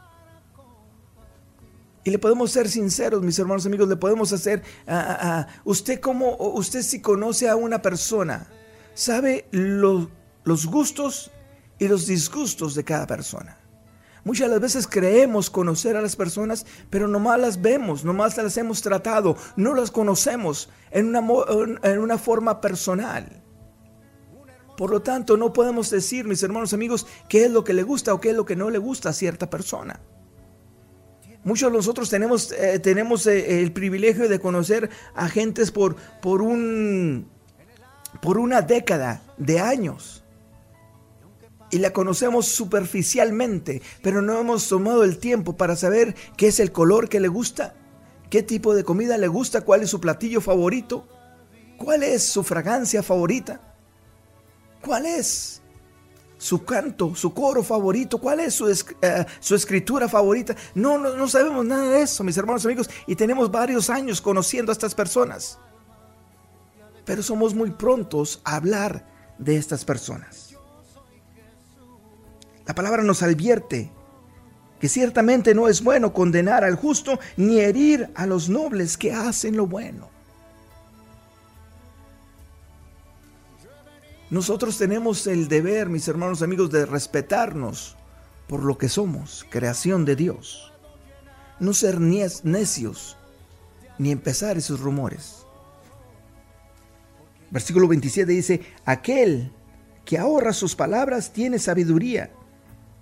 Y 2.03 2.09
le 2.09 2.17
podemos 2.17 2.51
ser 2.51 2.67
sinceros, 2.67 3.21
mis 3.21 3.37
hermanos 3.37 3.65
amigos, 3.65 3.87
le 3.87 3.95
podemos 3.95 4.33
hacer 4.33 4.63
a, 4.87 5.47
usted 5.63 5.99
como 5.99 6.35
usted 6.35 6.81
si 6.81 6.99
conoce 6.99 7.47
a 7.47 7.55
una 7.55 7.81
persona, 7.81 8.47
sabe 8.95 9.47
los 9.51 10.65
gustos 10.65 11.31
y 11.77 11.87
los 11.87 12.07
disgustos 12.07 12.73
de 12.73 12.83
cada 12.83 13.05
persona. 13.05 13.57
Muchas 14.23 14.47
de 14.47 14.51
las 14.51 14.61
veces 14.61 14.87
creemos 14.87 15.49
conocer 15.49 15.95
a 15.95 16.01
las 16.01 16.15
personas, 16.15 16.65
pero 16.89 17.07
nomás 17.07 17.39
las 17.39 17.61
vemos, 17.61 18.03
nomás 18.03 18.37
las 18.37 18.55
hemos 18.57 18.81
tratado, 18.81 19.35
no 19.55 19.73
las 19.73 19.89
conocemos 19.89 20.69
en 20.91 21.07
una, 21.07 21.23
en 21.83 21.99
una 21.99 22.17
forma 22.17 22.61
personal. 22.61 23.41
Por 24.77 24.89
lo 24.89 25.01
tanto, 25.01 25.37
no 25.37 25.53
podemos 25.53 25.89
decir, 25.89 26.25
mis 26.25 26.41
hermanos 26.41 26.73
amigos, 26.73 27.05
qué 27.29 27.45
es 27.45 27.51
lo 27.51 27.63
que 27.63 27.73
le 27.73 27.83
gusta 27.83 28.13
o 28.13 28.21
qué 28.21 28.29
es 28.31 28.35
lo 28.35 28.45
que 28.45 28.55
no 28.55 28.69
le 28.69 28.77
gusta 28.77 29.09
a 29.09 29.13
cierta 29.13 29.49
persona. 29.49 29.99
Muchos 31.43 31.71
de 31.71 31.77
nosotros 31.77 32.09
tenemos, 32.09 32.51
eh, 32.51 32.79
tenemos 32.79 33.25
eh, 33.25 33.61
el 33.61 33.71
privilegio 33.71 34.29
de 34.29 34.39
conocer 34.39 34.89
a 35.15 35.27
gentes 35.27 35.71
por, 35.71 35.95
por, 36.21 36.41
un, 36.41 37.27
por 38.21 38.37
una 38.37 38.61
década 38.61 39.23
de 39.37 39.59
años. 39.59 40.23
Y 41.71 41.79
la 41.79 41.93
conocemos 41.93 42.47
superficialmente, 42.47 43.81
pero 44.03 44.21
no 44.21 44.39
hemos 44.39 44.67
tomado 44.67 45.03
el 45.03 45.17
tiempo 45.17 45.57
para 45.57 45.75
saber 45.75 46.15
qué 46.37 46.47
es 46.47 46.59
el 46.59 46.71
color 46.71 47.09
que 47.09 47.19
le 47.19 47.29
gusta, 47.29 47.73
qué 48.29 48.43
tipo 48.43 48.75
de 48.75 48.83
comida 48.83 49.17
le 49.17 49.27
gusta, 49.27 49.61
cuál 49.61 49.81
es 49.81 49.89
su 49.89 49.99
platillo 50.01 50.41
favorito, 50.41 51.07
cuál 51.77 52.03
es 52.03 52.23
su 52.23 52.43
fragancia 52.43 53.01
favorita, 53.01 53.61
cuál 54.81 55.05
es 55.05 55.60
su 56.41 56.65
canto, 56.65 57.13
su 57.13 57.35
coro 57.35 57.61
favorito, 57.61 58.17
cuál 58.17 58.39
es 58.39 58.55
su, 58.55 58.67
eh, 58.67 59.25
su 59.39 59.53
escritura 59.53 60.09
favorita. 60.09 60.55
No, 60.73 60.97
no, 60.97 61.15
no 61.15 61.27
sabemos 61.27 61.63
nada 61.63 61.87
de 61.91 62.01
eso, 62.01 62.23
mis 62.23 62.35
hermanos 62.35 62.65
amigos, 62.65 62.89
y 63.05 63.15
tenemos 63.15 63.51
varios 63.51 63.91
años 63.91 64.19
conociendo 64.19 64.71
a 64.71 64.73
estas 64.73 64.95
personas. 64.95 65.59
Pero 67.05 67.21
somos 67.21 67.53
muy 67.53 67.69
prontos 67.69 68.41
a 68.43 68.55
hablar 68.55 69.05
de 69.37 69.55
estas 69.55 69.85
personas. 69.85 70.55
La 72.65 72.73
palabra 72.73 73.03
nos 73.03 73.21
advierte 73.21 73.91
que 74.79 74.89
ciertamente 74.89 75.53
no 75.53 75.67
es 75.67 75.83
bueno 75.83 76.11
condenar 76.11 76.63
al 76.63 76.75
justo 76.75 77.19
ni 77.37 77.59
herir 77.59 78.09
a 78.15 78.25
los 78.25 78.49
nobles 78.49 78.97
que 78.97 79.13
hacen 79.13 79.55
lo 79.55 79.67
bueno. 79.67 80.09
Nosotros 84.31 84.77
tenemos 84.77 85.27
el 85.27 85.49
deber, 85.49 85.89
mis 85.89 86.07
hermanos 86.07 86.41
amigos, 86.41 86.71
de 86.71 86.85
respetarnos 86.85 87.97
por 88.47 88.63
lo 88.63 88.77
que 88.77 88.87
somos, 88.87 89.45
creación 89.49 90.05
de 90.05 90.15
Dios. 90.15 90.71
No 91.59 91.73
ser 91.73 91.99
necios 91.99 93.17
ni 93.97 94.09
empezar 94.09 94.57
esos 94.57 94.79
rumores. 94.79 95.45
Versículo 97.49 97.89
27 97.89 98.31
dice, 98.31 98.61
aquel 98.85 99.51
que 100.05 100.17
ahorra 100.17 100.53
sus 100.53 100.77
palabras 100.77 101.33
tiene 101.33 101.59
sabiduría. 101.59 102.31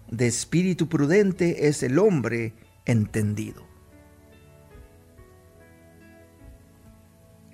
De 0.09 0.25
espíritu 0.25 0.89
prudente 0.89 1.67
es 1.67 1.83
el 1.83 1.99
hombre 1.99 2.55
entendido. 2.85 3.67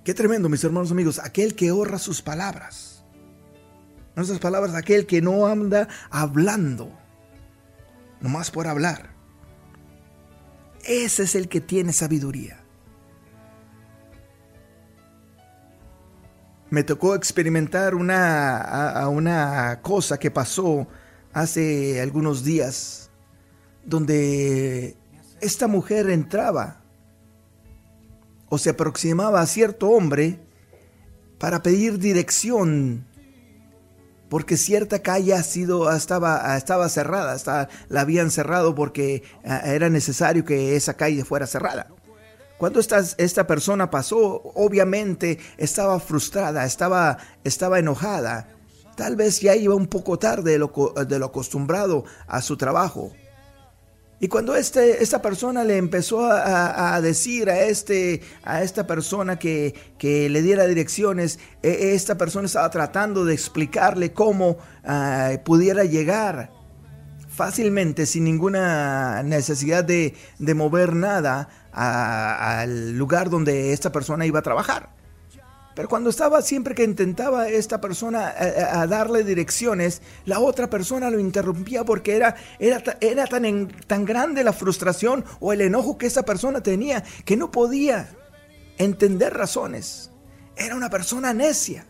Qué 0.06 0.14
tremendo, 0.14 0.48
mis 0.48 0.64
hermanos 0.64 0.92
amigos, 0.92 1.20
aquel 1.20 1.56
que 1.56 1.68
ahorra 1.68 2.00
sus 2.00 2.22
palabras. 2.22 2.95
Nuestras 4.16 4.40
palabras, 4.40 4.76
aquel 4.76 5.06
que 5.06 5.22
no 5.22 5.46
anda 5.46 5.88
hablando, 6.10 6.90
nomás 8.22 8.50
por 8.52 8.68
hablar. 8.68 9.10
Ese 10.84 11.24
es 11.24 11.36
el 11.36 11.50
que 11.50 11.62
tiene 11.62 11.92
sabiduría. 11.92 12.66
me 16.76 16.84
tocó 16.84 17.16
experimentar 17.16 17.96
una, 17.96 19.08
una 19.10 19.80
cosa 19.82 20.18
que 20.18 20.30
pasó 20.30 20.88
hace 21.32 22.02
algunos 22.02 22.44
días, 22.44 23.10
donde 23.86 24.98
esta 25.40 25.68
mujer 25.68 26.10
entraba 26.10 26.82
o 28.50 28.58
se 28.58 28.72
aproximaba 28.72 29.40
a 29.40 29.46
cierto 29.46 29.90
hombre 29.90 30.40
para 31.38 31.64
pedir 31.64 31.98
dirección, 31.98 33.06
porque 34.36 34.58
cierta 34.58 35.00
calle 35.00 35.34
ha 35.34 35.44
sido, 35.44 35.90
estaba, 35.90 36.58
estaba 36.58 36.90
cerrada, 36.90 37.70
la 37.88 38.02
habían 38.02 38.32
cerrado 38.32 38.76
porque 38.76 39.24
ah, 39.46 39.62
era 39.64 39.90
necesario 39.90 40.44
que 40.44 40.76
esa 40.76 40.96
calle 40.96 41.24
fuera 41.24 41.48
cerrada. 41.48 41.88
Cuando 42.58 42.82
esta, 42.82 43.02
esta 43.18 43.48
persona 43.48 43.90
pasó, 43.90 44.42
obviamente 44.54 45.40
estaba 45.56 46.02
frustrada, 46.02 46.66
estaba, 46.66 47.18
estaba 47.46 47.80
enojada. 47.80 48.50
Tal 48.98 49.16
vez 49.16 49.40
ya 49.40 49.56
iba 49.56 49.74
un 49.74 49.88
poco 49.88 50.20
tarde 50.20 50.52
de 50.52 50.58
lo, 50.58 50.94
de 51.08 51.18
lo 51.18 51.28
acostumbrado 51.28 52.04
a 52.28 52.42
su 52.42 52.58
trabajo. 52.58 53.14
Y 54.20 54.30
cuando 54.30 54.56
este, 54.56 55.04
esta 55.04 55.22
persona 55.22 55.64
le 55.64 55.78
empezó 55.78 56.26
a, 56.26 57.00
decir 57.02 57.50
a, 57.50 57.60
este, 57.64 58.22
a 58.44 58.64
esta 58.64 58.88
persona 58.88 59.38
que, 59.38 59.76
que, 59.98 60.30
le 60.30 60.42
diera 60.42 60.66
direcciones, 60.68 61.38
e, 61.62 61.94
esta 61.94 62.18
persona 62.18 62.46
estaba 62.46 62.70
tratando 62.70 63.26
de 63.26 63.34
explicarle 63.34 64.14
cómo 64.14 64.58
ah, 64.86 65.32
pudiera 65.44 65.84
llegar 65.84 66.52
fácilmente, 67.28 68.06
sin 68.06 68.24
ninguna 68.24 69.22
necesidad 69.24 69.84
de, 69.84 70.16
de 70.40 70.54
mover 70.54 70.96
nada, 70.96 71.50
al 71.74 72.98
lugar 72.98 73.30
donde 73.30 73.74
esta 73.74 73.92
persona 73.92 74.26
iba 74.26 74.40
a 74.40 74.44
trabajar. 74.44 74.90
Pero 75.76 75.90
cuando 75.90 76.10
estaba, 76.10 76.42
siempre 76.42 76.74
que 76.74 76.86
intentaba 76.86 77.50
esta 77.50 77.82
persona 77.82 78.34
a, 78.38 78.88
darle 78.88 79.26
direcciones, 79.26 80.02
la 80.26 80.40
otra 80.40 80.70
persona 80.70 81.10
lo 81.10 81.20
interrumpía 81.20 81.84
porque 81.84 82.16
era, 82.16 82.36
era, 82.60 82.82
era 83.02 83.28
tan, 83.28 83.68
tan 83.86 84.06
grande 84.06 84.44
la 84.44 84.54
frustración 84.54 85.26
o 85.42 85.52
el 85.52 85.60
enojo 85.60 85.98
que 85.98 86.08
esa 86.08 86.24
persona 86.24 86.64
tenía 86.64 87.04
que 87.26 87.36
no 87.36 87.52
podía 87.52 88.10
entender 88.78 89.34
razones. 89.34 90.12
Era 90.56 90.76
una 90.76 90.90
persona 90.90 91.34
necia. 91.34 91.86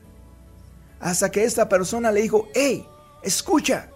Hasta 1.00 1.30
que 1.30 1.44
esta 1.44 1.70
persona 1.70 2.12
le 2.12 2.24
dijo, 2.24 2.48
hey, 2.56 2.88
escucha, 3.22 3.90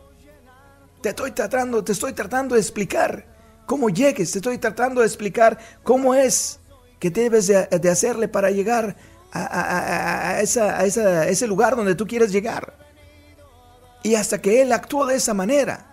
te 1.02 1.10
estoy 1.10 1.32
tratando, 1.32 1.84
te 1.84 1.94
estoy 1.94 2.14
tratando 2.14 2.56
de 2.56 2.62
explicar 2.62 3.26
cómo 3.66 3.90
llegues. 3.90 4.32
Te 4.32 4.40
estoy 4.40 4.58
tratando 4.58 5.02
de 5.02 5.08
explicar 5.08 5.58
cómo 5.84 6.14
es 6.14 6.60
que 7.00 7.10
debes 7.10 7.48
de, 7.48 7.90
hacerle 7.90 8.28
para 8.28 8.52
llegar 8.52 8.96
a, 9.32 10.42
ese 10.42 11.48
lugar 11.48 11.76
donde 11.76 11.96
tú 11.96 12.08
quieres 12.08 12.32
llegar. 12.32 12.74
Y 14.04 14.16
hasta 14.16 14.42
que 14.42 14.62
él 14.62 14.72
actuó 14.72 15.06
de 15.06 15.16
esa 15.16 15.34
manera, 15.34 15.90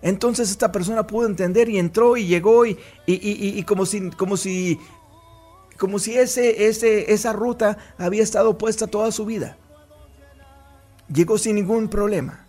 entonces 0.00 0.50
esta 0.50 0.70
persona 0.72 1.06
pudo 1.06 1.26
entender 1.26 1.68
y 1.68 1.78
entró 1.78 2.16
y 2.16 2.26
llegó 2.26 2.66
y, 2.66 2.78
y, 3.06 3.62
como 3.64 3.86
si, 3.86 4.10
como 4.10 4.36
si, 4.36 4.78
como 5.78 5.98
si 5.98 6.16
ese, 6.16 6.66
ese, 6.66 7.12
esa 7.12 7.32
ruta 7.32 7.78
había 7.98 8.22
estado 8.22 8.58
puesta 8.58 8.86
toda 8.86 9.12
su 9.12 9.24
vida. 9.24 9.56
Llegó 11.12 11.38
sin 11.38 11.56
ningún 11.56 11.88
problema. 11.88 12.46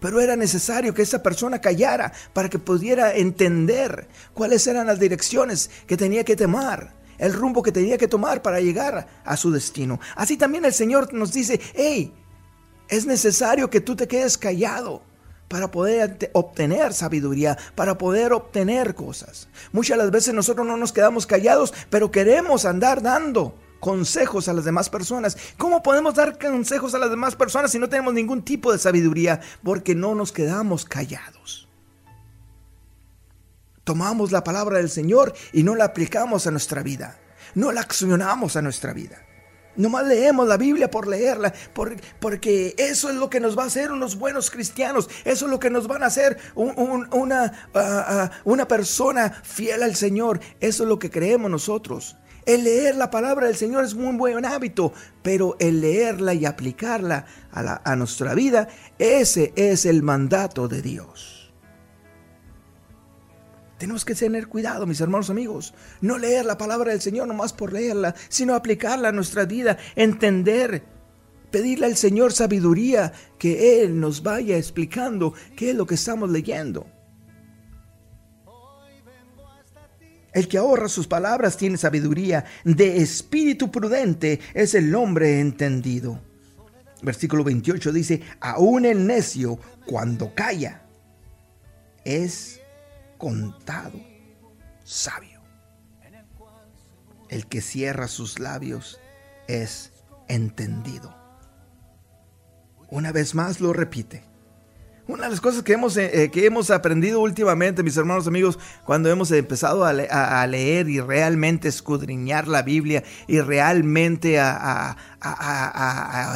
Pero 0.00 0.20
era 0.20 0.34
necesario 0.34 0.94
que 0.94 1.02
esa 1.02 1.22
persona 1.22 1.60
callara 1.60 2.12
para 2.32 2.48
que 2.48 2.58
pudiera 2.58 3.14
entender 3.14 4.08
cuáles 4.32 4.66
eran 4.66 4.86
las 4.86 4.98
direcciones 4.98 5.70
que 5.86 5.96
tenía 5.96 6.24
que 6.24 6.36
tomar, 6.36 6.94
el 7.20 7.32
rumbo 7.32 7.62
que 7.62 7.70
tenía 7.70 7.98
que 7.98 8.08
tomar 8.08 8.42
para 8.42 8.60
llegar 8.60 9.06
a 9.24 9.36
su 9.36 9.52
destino. 9.52 10.00
Así 10.16 10.36
también 10.36 10.64
el 10.64 10.72
Señor 10.72 11.12
nos 11.14 11.32
dice, 11.32 11.60
hey, 11.74 12.12
es 12.88 13.06
necesario 13.06 13.70
que 13.70 13.80
tú 13.80 13.94
te 13.94 14.08
quedes 14.08 14.36
callado 14.36 15.02
para 15.48 15.70
poder 15.70 16.30
obtener 16.32 16.92
sabiduría, 16.92 17.58
para 17.74 17.98
poder 17.98 18.32
obtener 18.32 18.94
cosas. 18.94 19.48
Muchas 19.72 19.98
las 19.98 20.10
veces 20.10 20.32
nosotros 20.34 20.66
no 20.66 20.76
nos 20.76 20.92
quedamos 20.92 21.26
callados, 21.26 21.74
pero 21.90 22.10
queremos 22.10 22.64
andar 22.64 23.02
dando 23.02 23.54
consejos 23.80 24.48
a 24.48 24.52
las 24.52 24.64
demás 24.64 24.88
personas. 24.88 25.36
¿Cómo 25.58 25.82
podemos 25.82 26.14
dar 26.14 26.38
consejos 26.38 26.94
a 26.94 26.98
las 26.98 27.10
demás 27.10 27.34
personas 27.34 27.72
si 27.72 27.78
no 27.78 27.88
tenemos 27.88 28.14
ningún 28.14 28.42
tipo 28.42 28.72
de 28.72 28.78
sabiduría? 28.78 29.40
Porque 29.62 29.94
no 29.94 30.14
nos 30.14 30.32
quedamos 30.32 30.84
callados. 30.84 31.69
Tomamos 33.90 34.30
la 34.30 34.44
palabra 34.44 34.78
del 34.78 34.88
Señor 34.88 35.34
y 35.52 35.64
no 35.64 35.74
la 35.74 35.86
aplicamos 35.86 36.46
a 36.46 36.52
nuestra 36.52 36.84
vida. 36.84 37.18
No 37.56 37.72
la 37.72 37.80
accionamos 37.80 38.54
a 38.54 38.62
nuestra 38.62 38.92
vida. 38.92 39.26
Nomás 39.74 40.06
leemos 40.06 40.46
la 40.46 40.56
Biblia 40.56 40.88
por 40.88 41.08
leerla, 41.08 41.52
porque 42.20 42.76
eso 42.78 43.10
es 43.10 43.16
lo 43.16 43.28
que 43.28 43.40
nos 43.40 43.58
va 43.58 43.64
a 43.64 43.66
hacer 43.66 43.90
unos 43.90 44.16
buenos 44.16 44.48
cristianos, 44.48 45.10
eso 45.24 45.46
es 45.46 45.50
lo 45.50 45.58
que 45.58 45.70
nos 45.70 45.88
van 45.88 46.04
a 46.04 46.06
hacer 46.06 46.38
una, 46.54 47.52
ah, 47.74 48.04
ah, 48.06 48.30
una 48.44 48.68
persona 48.68 49.28
fiel 49.42 49.82
al 49.82 49.96
Señor, 49.96 50.38
eso 50.60 50.84
es 50.84 50.88
lo 50.88 51.00
que 51.00 51.10
creemos 51.10 51.50
nosotros. 51.50 52.16
El 52.46 52.62
leer 52.62 52.94
la 52.94 53.10
palabra 53.10 53.48
del 53.48 53.56
Señor 53.56 53.84
es 53.84 53.96
muy 53.96 54.16
buen 54.16 54.44
hábito, 54.44 54.92
pero 55.24 55.56
el 55.58 55.80
leerla 55.80 56.32
y 56.32 56.46
aplicarla 56.46 57.26
a, 57.50 57.96
nuestra 57.96 58.34
vida, 58.34 58.68
ese 59.00 59.52
es 59.56 59.84
el 59.84 60.04
mandato 60.04 60.68
de 60.68 60.80
Dios. 60.80 61.39
Tenemos 63.80 64.04
que 64.04 64.14
tener 64.14 64.46
cuidado, 64.46 64.86
mis 64.86 65.00
hermanos 65.00 65.30
amigos. 65.30 65.72
No 66.02 66.18
leer 66.18 66.44
la 66.44 66.58
palabra 66.58 66.92
del 66.92 67.00
Señor 67.00 67.26
nomás 67.26 67.54
por 67.54 67.72
leerla, 67.72 68.14
sino 68.28 68.54
aplicarla 68.54 69.08
a 69.08 69.12
nuestra 69.12 69.46
vida, 69.46 69.78
entender, 69.96 70.84
pedirle 71.50 71.86
al 71.86 71.96
Señor 71.96 72.34
sabiduría, 72.34 73.14
que 73.38 73.82
Él 73.82 73.98
nos 73.98 74.22
vaya 74.22 74.58
explicando 74.58 75.32
qué 75.56 75.70
es 75.70 75.76
lo 75.76 75.86
que 75.86 75.94
estamos 75.94 76.28
leyendo. 76.28 76.86
El 80.34 80.46
que 80.46 80.58
ahorra 80.58 80.90
sus 80.90 81.06
palabras 81.06 81.56
tiene 81.56 81.78
sabiduría, 81.78 82.44
de 82.64 82.98
espíritu 82.98 83.70
prudente 83.70 84.40
es 84.52 84.74
el 84.74 84.94
hombre 84.94 85.40
entendido. 85.40 86.20
Versículo 87.00 87.44
28 87.44 87.92
dice, 87.92 88.20
aún 88.40 88.84
el 88.84 89.06
necio 89.06 89.58
cuando 89.86 90.34
calla 90.34 90.82
es 92.04 92.59
contado 93.20 94.00
sabio. 94.82 95.40
El 97.28 97.46
que 97.46 97.60
cierra 97.60 98.08
sus 98.08 98.40
labios 98.40 98.98
es 99.46 99.92
entendido. 100.26 101.14
Una 102.88 103.12
vez 103.12 103.36
más 103.36 103.60
lo 103.60 103.72
repite. 103.72 104.24
Una 105.10 105.24
de 105.24 105.30
las 105.30 105.40
cosas 105.40 105.64
que 105.64 105.72
hemos, 105.72 105.96
eh, 105.96 106.22
eh, 106.22 106.30
que 106.30 106.46
hemos 106.46 106.70
aprendido 106.70 107.18
últimamente, 107.18 107.82
mis 107.82 107.96
hermanos 107.96 108.28
amigos, 108.28 108.60
cuando 108.84 109.10
hemos 109.10 109.32
empezado 109.32 109.84
a, 109.84 110.46
leer 110.46 110.88
y 110.88 111.00
realmente 111.00 111.66
escudriñar 111.66 112.46
la 112.46 112.62
Biblia 112.62 113.02
y 113.26 113.40
realmente 113.40 114.38
a, 114.38 114.96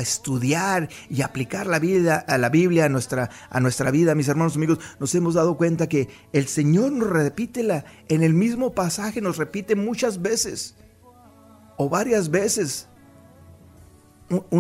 estudiar 0.03 0.89
y 1.09 1.23
aplicar 1.23 1.69
la, 1.69 1.79
vida, 1.79 2.17
a 2.27 2.37
la 2.37 2.49
Biblia 2.49 2.87
a 2.87 2.89
nuestra, 2.89 3.31
a 3.49 3.61
nuestra 3.61 3.93
vida, 3.93 4.17
mis 4.17 4.27
hermanos 4.27 4.57
amigos, 4.57 4.81
nos 4.99 5.15
hemos 5.15 5.35
dado 5.35 5.57
cuenta 5.57 5.89
que 5.89 6.09
el 6.33 6.49
Señor 6.49 6.91
nos 6.91 7.11
repite 7.11 7.63
la, 7.63 7.85
en 8.09 8.25
el 8.25 8.35
mismo 8.35 8.75
pasaje, 8.75 9.21
nos 9.21 9.37
repite 9.37 9.77
muchas 9.77 10.21
veces 10.21 10.75
o 11.77 11.89
varias 11.89 12.29
veces 12.29 12.89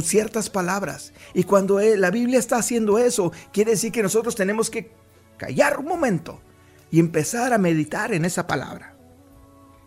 ciertas 0.02 0.50
palabras. 0.50 1.12
Y 1.33 1.44
cuando 1.44 1.80
la 1.80 2.11
Biblia 2.11 2.38
está 2.38 2.56
haciendo 2.56 2.99
eso, 2.99 3.33
quiere 3.52 3.73
decir 3.73 3.92
que 3.92 4.02
nosotros 4.02 4.35
tenemos 4.35 4.71
que 4.71 4.92
callar 5.37 5.78
un 5.78 5.87
momento 5.87 6.40
y 6.90 7.00
empezar 7.00 7.52
a 7.52 7.59
meditar 7.59 8.12
en 8.12 8.25
esa 8.25 8.47
palabra. 8.47 8.97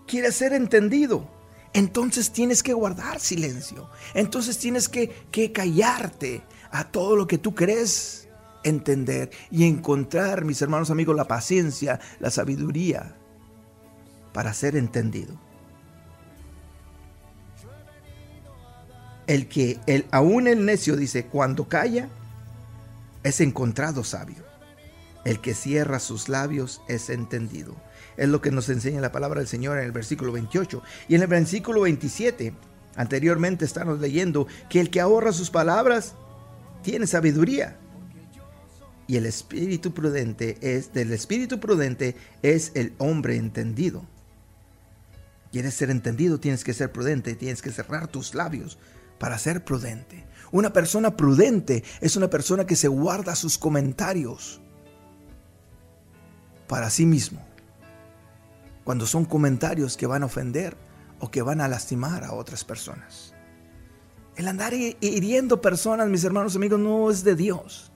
Quiere 0.07 0.31
ser 0.31 0.53
entendido. 0.53 1.29
Entonces 1.73 2.31
tienes 2.31 2.63
que 2.63 2.73
guardar 2.73 3.19
silencio. 3.19 3.89
Entonces 4.13 4.57
tienes 4.57 4.89
que, 4.89 5.09
que 5.31 5.51
callarte 5.51 6.41
a 6.71 6.85
todo 6.85 7.15
lo 7.15 7.27
que 7.27 7.37
tú 7.37 7.53
crees 7.53 8.27
entender 8.63 9.31
y 9.51 9.65
encontrar, 9.65 10.43
mis 10.43 10.61
hermanos 10.61 10.89
amigos, 10.91 11.15
la 11.15 11.27
paciencia, 11.27 11.99
la 12.19 12.31
sabiduría 12.31 13.15
para 14.33 14.53
ser 14.53 14.75
entendido. 14.75 15.39
El 19.27 19.47
que 19.47 19.79
el, 19.87 20.05
aún 20.11 20.47
el 20.47 20.65
necio 20.65 20.95
dice, 20.95 21.25
cuando 21.25 21.67
calla, 21.67 22.07
es 23.23 23.41
encontrado 23.41 24.03
sabio. 24.03 24.47
El 25.25 25.41
que 25.41 25.53
cierra 25.53 25.99
sus 25.99 26.29
labios 26.29 26.81
es 26.87 27.09
entendido. 27.09 27.75
Es 28.15 28.29
lo 28.29 28.41
que 28.41 28.51
nos 28.51 28.69
enseña 28.69 29.01
la 29.01 29.11
palabra 29.11 29.41
del 29.41 29.49
Señor 29.49 29.77
en 29.77 29.83
el 29.83 29.91
versículo 29.91 30.31
28. 30.31 30.81
Y 31.09 31.15
en 31.15 31.21
el 31.21 31.27
versículo 31.27 31.81
27, 31.81 32.53
anteriormente 32.95 33.65
estamos 33.65 33.99
leyendo 33.99 34.47
que 34.69 34.79
el 34.79 34.89
que 34.89 35.01
ahorra 35.01 35.33
sus 35.33 35.49
palabras 35.49 36.13
tiene 36.81 37.05
sabiduría. 37.05 37.75
Y 39.07 39.17
el 39.17 39.25
espíritu 39.25 39.93
prudente 39.93 40.57
es 40.61 40.93
del 40.93 41.11
espíritu 41.11 41.59
prudente 41.59 42.15
es 42.41 42.71
el 42.75 42.93
hombre 42.97 43.35
entendido. 43.35 44.05
Quieres 45.51 45.73
ser 45.73 45.89
entendido, 45.89 46.39
tienes 46.39 46.63
que 46.63 46.73
ser 46.73 46.91
prudente, 46.91 47.35
tienes 47.35 47.61
que 47.61 47.71
cerrar 47.71 48.07
tus 48.07 48.35
labios 48.35 48.77
para 49.17 49.37
ser 49.37 49.63
prudente. 49.63 50.25
Una 50.51 50.71
persona 50.71 51.15
prudente 51.15 51.83
es 51.99 52.15
una 52.15 52.29
persona 52.29 52.65
que 52.65 52.75
se 52.75 52.87
guarda 52.87 53.35
sus 53.35 53.57
comentarios 53.57 54.61
para 56.67 56.89
sí 56.89 57.05
mismo. 57.05 57.45
Cuando 58.83 59.05
son 59.05 59.25
comentarios 59.25 59.97
que 59.97 60.07
van 60.07 60.23
a 60.23 60.27
ofender 60.27 60.77
o 61.19 61.29
que 61.29 61.41
van 61.41 61.61
a 61.61 61.67
lastimar 61.67 62.23
a 62.23 62.33
otras 62.33 62.63
personas. 62.63 63.33
El 64.35 64.47
andar 64.47 64.73
hiriendo 64.73 65.61
personas, 65.61 66.07
mis 66.07 66.23
hermanos 66.23 66.55
amigos, 66.55 66.79
no 66.79 67.09
es 67.09 67.23
de 67.23 67.35
Dios. 67.35 67.91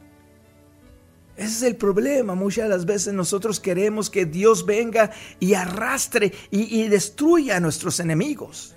Ese 1.38 1.56
es 1.56 1.62
el 1.62 1.76
problema. 1.76 2.36
Muchas 2.36 2.68
las 2.68 2.86
veces 2.86 3.14
nosotros 3.14 3.60
queremos 3.60 4.10
que 4.10 4.26
Dios 4.26 4.66
venga 4.66 5.12
y 5.40 5.54
arrastre 5.54 6.34
y 6.50 6.88
destruya 6.88 7.58
a 7.58 7.60
nuestros 7.60 8.00
enemigos. 8.00 8.76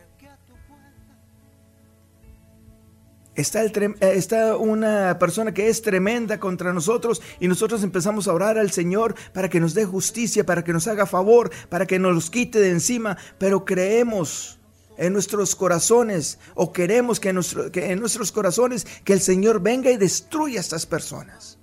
Está, 3.35 3.65
eh, 3.65 3.95
está, 4.01 4.57
una 4.57 5.19
persona 5.19 5.53
que 5.53 5.69
es 5.69 5.83
tremenda 5.83 6.39
contra 6.39 6.73
nosotros 6.73 7.21
y 7.41 7.49
nosotros 7.49 7.83
empezamos 7.83 8.29
a 8.29 8.33
orar 8.33 8.59
al 8.59 8.71
Señor 8.71 9.17
para 9.33 9.49
que 9.49 9.59
nos 9.59 9.75
dé 9.75 9.85
justicia, 9.85 10.47
para 10.47 10.63
que 10.63 10.73
nos 10.73 10.87
haga 10.87 11.07
favor, 11.07 11.51
para 11.69 11.87
que 11.87 11.99
nos 11.99 12.15
los 12.15 12.31
quite 12.31 12.61
de 12.61 12.71
encima, 12.71 13.17
pero 13.39 13.65
creemos 13.65 14.61
en 14.97 15.13
nuestros 15.13 15.57
corazones 15.57 16.39
o 16.55 16.73
queremos 16.73 17.19
que, 17.19 17.35
que 17.73 17.91
en 17.91 17.99
nuestros 17.99 18.31
corazones 18.31 18.87
que 19.05 19.13
el 19.13 19.21
Señor 19.21 19.61
venga 19.61 19.91
y 19.91 19.97
destruya 19.97 20.59
a 20.59 20.61
estas 20.61 20.87
personas. 20.87 21.59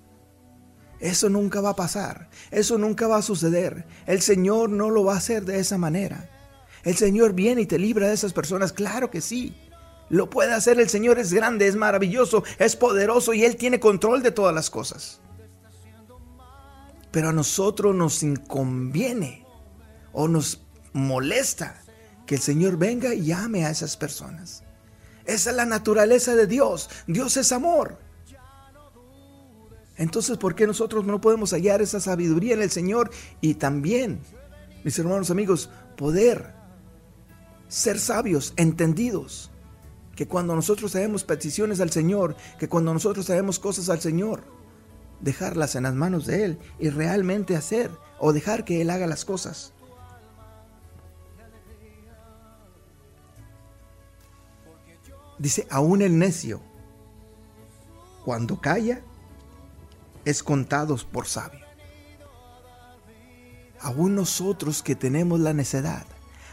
Eso 1.00 1.28
nunca 1.28 1.60
va 1.60 1.70
a 1.70 1.76
pasar, 1.76 2.28
eso 2.50 2.78
nunca 2.78 3.08
va 3.08 3.16
a 3.16 3.22
suceder. 3.22 3.86
El 4.06 4.20
Señor 4.20 4.70
no 4.70 4.90
lo 4.90 5.04
va 5.04 5.14
a 5.14 5.18
hacer 5.18 5.44
de 5.44 5.58
esa 5.58 5.78
manera. 5.78 6.28
El 6.84 6.96
Señor 6.96 7.32
viene 7.32 7.62
y 7.62 7.66
te 7.66 7.78
libra 7.78 8.08
de 8.08 8.14
esas 8.14 8.32
personas, 8.32 8.72
claro 8.72 9.10
que 9.10 9.20
sí. 9.20 9.54
Lo 10.12 10.28
puede 10.28 10.52
hacer 10.52 10.78
el 10.78 10.90
Señor, 10.90 11.18
es 11.18 11.32
grande, 11.32 11.66
es 11.66 11.74
maravilloso, 11.74 12.44
es 12.58 12.76
poderoso 12.76 13.32
y 13.32 13.46
Él 13.46 13.56
tiene 13.56 13.80
control 13.80 14.22
de 14.22 14.30
todas 14.30 14.54
las 14.54 14.68
cosas. 14.68 15.22
Pero 17.10 17.30
a 17.30 17.32
nosotros 17.32 17.94
nos 17.94 18.22
inconviene 18.22 19.46
o 20.12 20.28
nos 20.28 20.60
molesta 20.92 21.80
que 22.26 22.34
el 22.34 22.42
Señor 22.42 22.76
venga 22.76 23.14
y 23.14 23.32
ame 23.32 23.64
a 23.64 23.70
esas 23.70 23.96
personas. 23.96 24.64
Esa 25.24 25.48
es 25.48 25.56
la 25.56 25.64
naturaleza 25.64 26.34
de 26.36 26.46
Dios. 26.46 26.90
Dios 27.06 27.38
es 27.38 27.50
amor. 27.50 27.96
Entonces, 29.96 30.36
¿por 30.36 30.54
qué 30.54 30.66
nosotros 30.66 31.06
no 31.06 31.22
podemos 31.22 31.54
hallar 31.54 31.80
esa 31.80 32.00
sabiduría 32.00 32.52
en 32.52 32.60
el 32.60 32.70
Señor 32.70 33.10
y 33.40 33.54
también, 33.54 34.20
mis 34.84 34.98
hermanos 34.98 35.30
amigos, 35.30 35.70
poder 35.96 36.52
ser 37.68 37.98
sabios, 37.98 38.52
entendidos? 38.58 39.51
Que 40.14 40.28
cuando 40.28 40.54
nosotros 40.54 40.94
hacemos 40.94 41.24
peticiones 41.24 41.80
al 41.80 41.90
Señor, 41.90 42.36
que 42.58 42.68
cuando 42.68 42.92
nosotros 42.92 43.28
hacemos 43.30 43.58
cosas 43.58 43.88
al 43.88 44.00
Señor, 44.00 44.44
dejarlas 45.20 45.74
en 45.74 45.84
las 45.84 45.94
manos 45.94 46.26
de 46.26 46.44
Él 46.44 46.58
y 46.78 46.90
realmente 46.90 47.56
hacer 47.56 47.90
o 48.18 48.32
dejar 48.32 48.64
que 48.64 48.82
Él 48.82 48.90
haga 48.90 49.06
las 49.06 49.24
cosas. 49.24 49.72
Dice, 55.38 55.66
aún 55.70 56.02
el 56.02 56.18
necio, 56.18 56.60
cuando 58.24 58.60
calla, 58.60 59.02
es 60.24 60.42
contado 60.42 60.96
por 61.10 61.26
sabio. 61.26 61.66
Aún 63.80 64.14
nosotros 64.14 64.82
que 64.84 64.94
tenemos 64.94 65.40
la 65.40 65.52
necedad, 65.52 66.06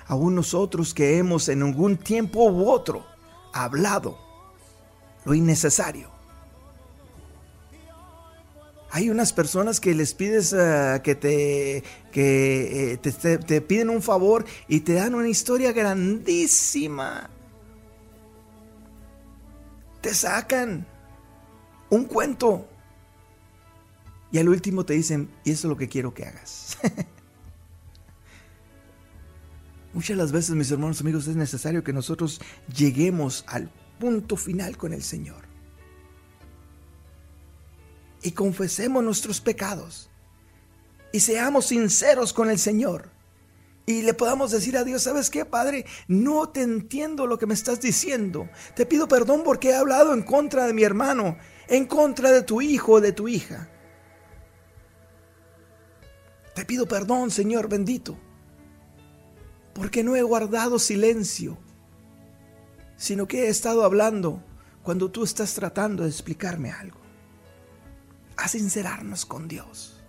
aún 0.08 0.34
nosotros 0.34 0.96
que 0.96 1.20
hemos 1.20 1.50
en 1.50 1.62
algún 1.62 1.98
tiempo 1.98 2.50
u 2.50 2.68
otro 2.68 3.06
hablado 3.54 4.18
lo 5.26 5.34
innecesario. 5.34 6.10
Hay 8.92 9.10
unas 9.10 9.34
personas 9.34 9.80
que 9.80 9.94
les 9.94 10.16
pides 10.16 10.54
eh, 10.58 11.00
que, 11.04 11.14
te, 11.14 11.84
que 12.12 12.94
eh, 12.94 12.98
te, 12.98 13.62
piden 13.62 13.90
un 13.90 14.02
favor 14.02 14.46
y 14.68 14.80
te 14.80 14.94
dan 14.94 15.14
una 15.14 15.30
historia 15.30 15.72
grandísima. 15.72 17.30
Te 20.02 20.14
sacan 20.14 20.88
un 21.90 22.06
cuento. 22.06 22.68
Y 24.32 24.40
al 24.40 24.50
último 24.50 24.86
te 24.86 24.94
dicen, 24.94 25.30
y 25.44 25.52
eso 25.52 25.68
es 25.68 25.70
lo 25.70 25.78
que 25.78 25.88
quiero 25.88 26.14
que 26.14 26.26
hagas. 26.26 26.78
Muchas 29.94 30.18
las 30.18 30.32
veces, 30.32 30.56
mis 30.56 30.70
hermanos 30.70 31.02
amigos, 31.02 31.28
es 31.28 31.36
necesario 31.36 31.84
que 31.84 31.94
nosotros 31.94 32.40
lleguemos 32.76 33.44
al 33.48 33.72
punto 34.00 34.38
final 34.38 34.78
con 34.78 34.94
el 34.94 35.02
Señor. 35.02 35.48
Y 38.22 38.32
confesemos 38.32 39.04
nuestros 39.04 39.42
pecados. 39.42 40.10
Y 41.12 41.22
seamos 41.22 41.68
sinceros 41.68 42.34
con 42.34 42.52
el 42.52 42.60
Señor. 42.60 43.10
Y 43.88 44.04
le 44.04 44.14
podamos 44.14 44.52
decir 44.52 44.78
a 44.78 44.84
Dios, 44.84 45.02
¿sabes 45.02 45.32
qué, 45.32 45.44
Padre? 45.46 45.86
No 46.08 46.50
te 46.50 46.62
entiendo 46.62 47.26
lo 47.26 47.40
que 47.40 47.48
me 47.48 47.56
estás 47.56 47.82
diciendo. 47.82 48.48
Te 48.76 48.86
pido 48.86 49.08
perdón 49.08 49.42
porque 49.44 49.70
he 49.70 49.76
hablado 49.76 50.14
en 50.14 50.22
contra 50.22 50.68
de 50.68 50.74
mi 50.74 50.84
hermano, 50.84 51.38
en 51.68 51.88
contra 51.88 52.32
de 52.32 52.44
tu 52.44 52.62
hijo 52.62 52.94
o 52.94 53.02
de 53.02 53.14
tu 53.14 53.28
hija. 53.28 53.68
Te 56.54 56.66
pido 56.66 56.88
perdón, 56.88 57.32
Señor 57.32 57.68
bendito 57.68 58.29
porque 59.80 60.04
no 60.04 60.18
he 60.18 60.22
guardado 60.22 60.78
silencio, 60.78 61.58
sino 62.98 63.30
que 63.30 63.46
he 63.46 63.48
estado 63.48 63.86
hablando 63.86 64.44
cuando 64.84 65.10
tú 65.10 65.24
estás 65.24 65.54
tratando 65.54 66.04
de 66.04 66.10
explicarme 66.10 66.70
algo. 66.70 67.00
A 68.36 68.50
sincerarnos 68.50 69.26
con 69.26 69.48
Dios. 69.48 70.04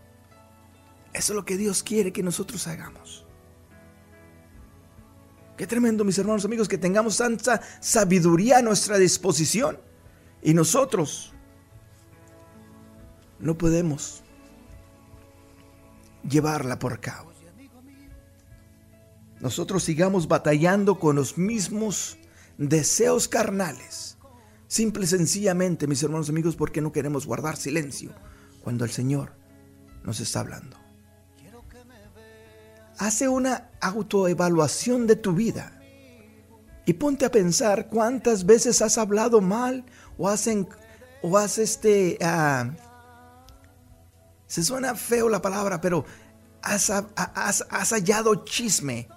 Eso 1.12 1.32
es 1.32 1.36
lo 1.36 1.44
que 1.44 1.56
Dios 1.56 1.84
quiere 1.84 2.12
que 2.12 2.24
nosotros 2.24 2.66
hagamos. 2.66 3.24
Qué 5.56 5.68
tremendo, 5.68 6.04
mis 6.04 6.18
hermanos 6.18 6.44
amigos, 6.44 6.68
que 6.68 6.78
tengamos 6.78 7.16
tanta 7.18 7.60
sabiduría 7.78 8.58
a 8.58 8.62
nuestra 8.62 8.98
disposición 8.98 9.78
y 10.42 10.52
nosotros 10.52 11.32
no 13.38 13.56
podemos 13.56 14.24
llevarla 16.28 16.76
por 16.76 16.98
cabo 16.98 17.29
nosotros 19.40 19.82
sigamos 19.82 20.28
batallando 20.28 20.98
con 20.98 21.16
los 21.16 21.38
mismos 21.38 22.18
deseos 22.58 23.26
carnales. 23.26 24.18
Simple 24.68 25.04
y 25.04 25.08
sencillamente, 25.08 25.86
mis 25.86 26.02
hermanos 26.02 26.28
amigos, 26.28 26.56
porque 26.56 26.80
no 26.80 26.92
queremos 26.92 27.26
guardar 27.26 27.56
silencio 27.56 28.12
cuando 28.62 28.84
el 28.84 28.90
Señor 28.90 29.32
nos 30.04 30.20
está 30.20 30.40
hablando. 30.40 30.76
Hace 32.98 33.28
una 33.28 33.70
autoevaluación 33.80 35.06
de 35.06 35.16
tu 35.16 35.32
vida 35.32 35.80
y 36.84 36.92
ponte 36.92 37.24
a 37.24 37.30
pensar 37.30 37.88
cuántas 37.88 38.44
veces 38.44 38.82
has 38.82 38.98
hablado 38.98 39.40
mal 39.40 39.84
o 40.18 40.28
has, 40.28 40.48
o 41.22 41.38
has 41.38 41.58
este... 41.58 42.18
Ah, 42.20 42.70
se 44.46 44.62
suena 44.62 44.94
feo 44.94 45.28
la 45.28 45.40
palabra, 45.40 45.80
pero 45.80 46.04
has, 46.62 46.90
has 46.90 47.90
hallado 47.90 48.44
chisme 48.44 49.08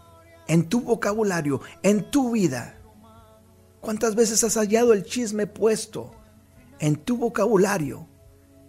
en 0.53 0.69
tu 0.69 0.81
vocabulario, 0.81 1.61
en 1.81 2.11
tu 2.11 2.29
vida. 2.29 2.77
¿Cuántas 3.81 4.13
veces 4.13 4.43
has 4.43 4.53
hallado 4.53 4.93
el 4.93 5.03
chisme 5.03 5.47
puesto 5.47 6.13
en 6.77 6.95
tu 6.95 7.17
vocabulario, 7.17 8.07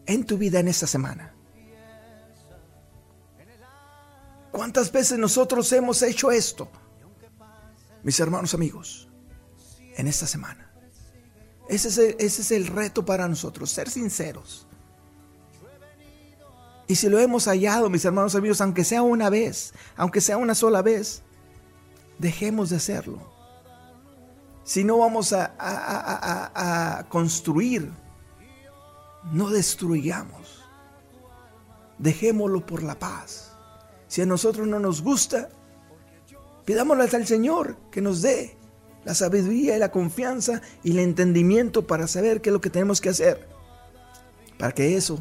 en 0.07 0.25
tu 0.25 0.39
vida 0.39 0.61
en 0.61 0.69
esta 0.69 0.87
semana? 0.87 1.35
¿Cuántas 4.51 4.91
veces 4.91 5.19
nosotros 5.19 5.71
hemos 5.73 6.01
hecho 6.01 6.31
esto? 6.31 6.71
Mis 8.03 8.19
hermanos 8.19 8.55
amigos, 8.55 9.11
en 9.95 10.07
esta 10.07 10.27
semana. 10.27 10.73
Ese 11.69 12.17
es, 12.19 12.51
el, 12.51 12.67
reto 12.67 13.05
para 13.05 13.29
nosotros, 13.29 13.71
ser 13.71 13.91
sinceros. 13.91 14.67
Y 16.89 16.95
si 16.95 17.11
lo 17.11 17.19
hemos 17.19 17.45
hallado, 17.45 17.91
mis 17.91 18.07
hermanos 18.07 18.35
amigos, 18.35 18.63
aunque 18.63 18.85
sea 18.85 19.03
una 19.03 19.29
vez, 19.29 19.75
aunque 19.97 20.23
sea 20.23 20.39
una 20.39 20.55
sola 20.55 20.81
vez, 20.81 21.23
dejemos 22.19 22.71
de 22.71 22.77
hacerlo. 22.77 23.33
Si 24.65 24.85
no 24.85 24.99
vamos 24.99 25.33
a, 25.33 25.55
a 25.59 27.05
construir, 27.09 27.91
no 29.33 29.51
destruyamos. 29.51 30.63
Dejémoslo 31.99 32.65
por 32.65 32.83
la 32.83 32.99
paz. 32.99 33.53
Si 34.09 34.23
a 34.23 34.27
nosotros 34.27 34.67
no 34.67 34.79
nos 34.79 35.03
gusta, 35.03 35.49
pidámosle 36.65 37.05
al 37.05 37.27
Señor 37.27 37.77
que 37.91 38.01
nos 38.01 38.23
dé 38.23 38.57
la 39.05 39.15
sabiduría 39.15 39.77
y 39.77 39.79
la 39.79 39.91
confianza 39.91 40.63
y 40.83 40.93
el 40.93 40.99
entendimiento 40.99 41.87
para 41.87 42.07
saber 42.07 42.41
qué 42.41 42.51
es 42.51 42.55
lo 42.55 42.61
que 42.61 42.71
tenemos 42.71 43.01
que 43.01 43.11
hacer. 43.11 43.49
Para 44.59 44.73
que 44.73 44.97
eso 44.97 45.19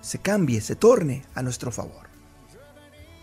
se 0.00 0.18
cambie, 0.18 0.60
se 0.60 0.76
torne 0.76 1.24
a 1.34 1.42
nuestro 1.42 1.72
favor. 1.72 2.13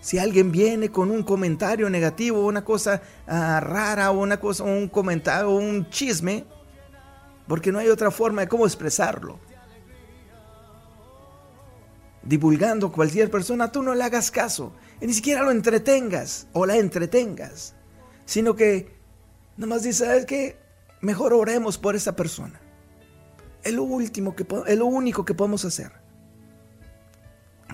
Si 0.01 0.17
alguien 0.17 0.51
viene 0.51 0.89
con 0.89 1.11
un 1.11 1.21
comentario 1.21 1.87
negativo, 1.87 2.43
una 2.45 2.65
cosa 2.65 3.01
ah, 3.27 3.59
rara 3.59 4.09
una 4.09 4.39
cosa, 4.39 4.63
un 4.63 4.89
comentario, 4.89 5.51
un 5.51 5.89
chisme, 5.91 6.43
porque 7.47 7.71
no 7.71 7.77
hay 7.77 7.87
otra 7.87 8.09
forma 8.09 8.41
de 8.41 8.47
cómo 8.47 8.65
expresarlo. 8.65 9.39
Divulgando 12.23 12.87
a 12.87 12.91
cualquier 12.91 13.29
persona, 13.29 13.71
tú 13.71 13.83
no 13.83 13.93
le 13.93 14.03
hagas 14.03 14.31
caso, 14.31 14.73
ni 14.99 15.13
siquiera 15.13 15.43
lo 15.43 15.51
entretengas 15.51 16.47
o 16.51 16.65
la 16.65 16.77
entretengas, 16.77 17.75
sino 18.25 18.55
que 18.55 18.95
nomás 19.55 19.83
dices, 19.83 20.07
¿sabes 20.07 20.25
qué? 20.25 20.57
Mejor 21.01 21.31
oremos 21.33 21.77
por 21.77 21.95
esa 21.95 22.15
persona. 22.15 22.59
Es 23.63 23.73
lo 23.73 23.83
último 23.83 24.35
que 24.35 24.47
es 24.65 24.77
lo 24.79 24.87
único 24.87 25.25
que 25.25 25.35
podemos 25.35 25.63
hacer. 25.63 25.91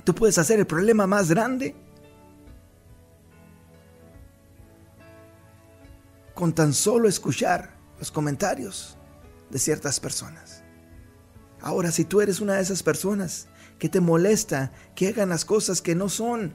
Tú 0.04 0.14
puedes 0.14 0.38
hacer 0.38 0.60
el 0.60 0.68
problema 0.68 1.08
más 1.08 1.30
grande 1.30 1.87
con 6.38 6.54
tan 6.54 6.72
solo 6.72 7.10
escuchar 7.10 7.76
los 7.98 8.12
comentarios 8.12 8.96
de 9.50 9.58
ciertas 9.58 10.00
personas. 10.00 10.64
Ahora, 11.60 11.90
si 11.92 12.06
tú 12.06 12.22
eres 12.22 12.42
una 12.42 12.54
de 12.54 12.62
esas 12.62 12.84
personas 12.84 13.48
que 13.80 13.90
te 13.90 14.02
molesta 14.02 14.72
que 14.94 15.08
hagan 15.08 15.30
las 15.30 15.46
cosas 15.46 15.82
que 15.82 15.96
no 15.96 16.10
son 16.10 16.54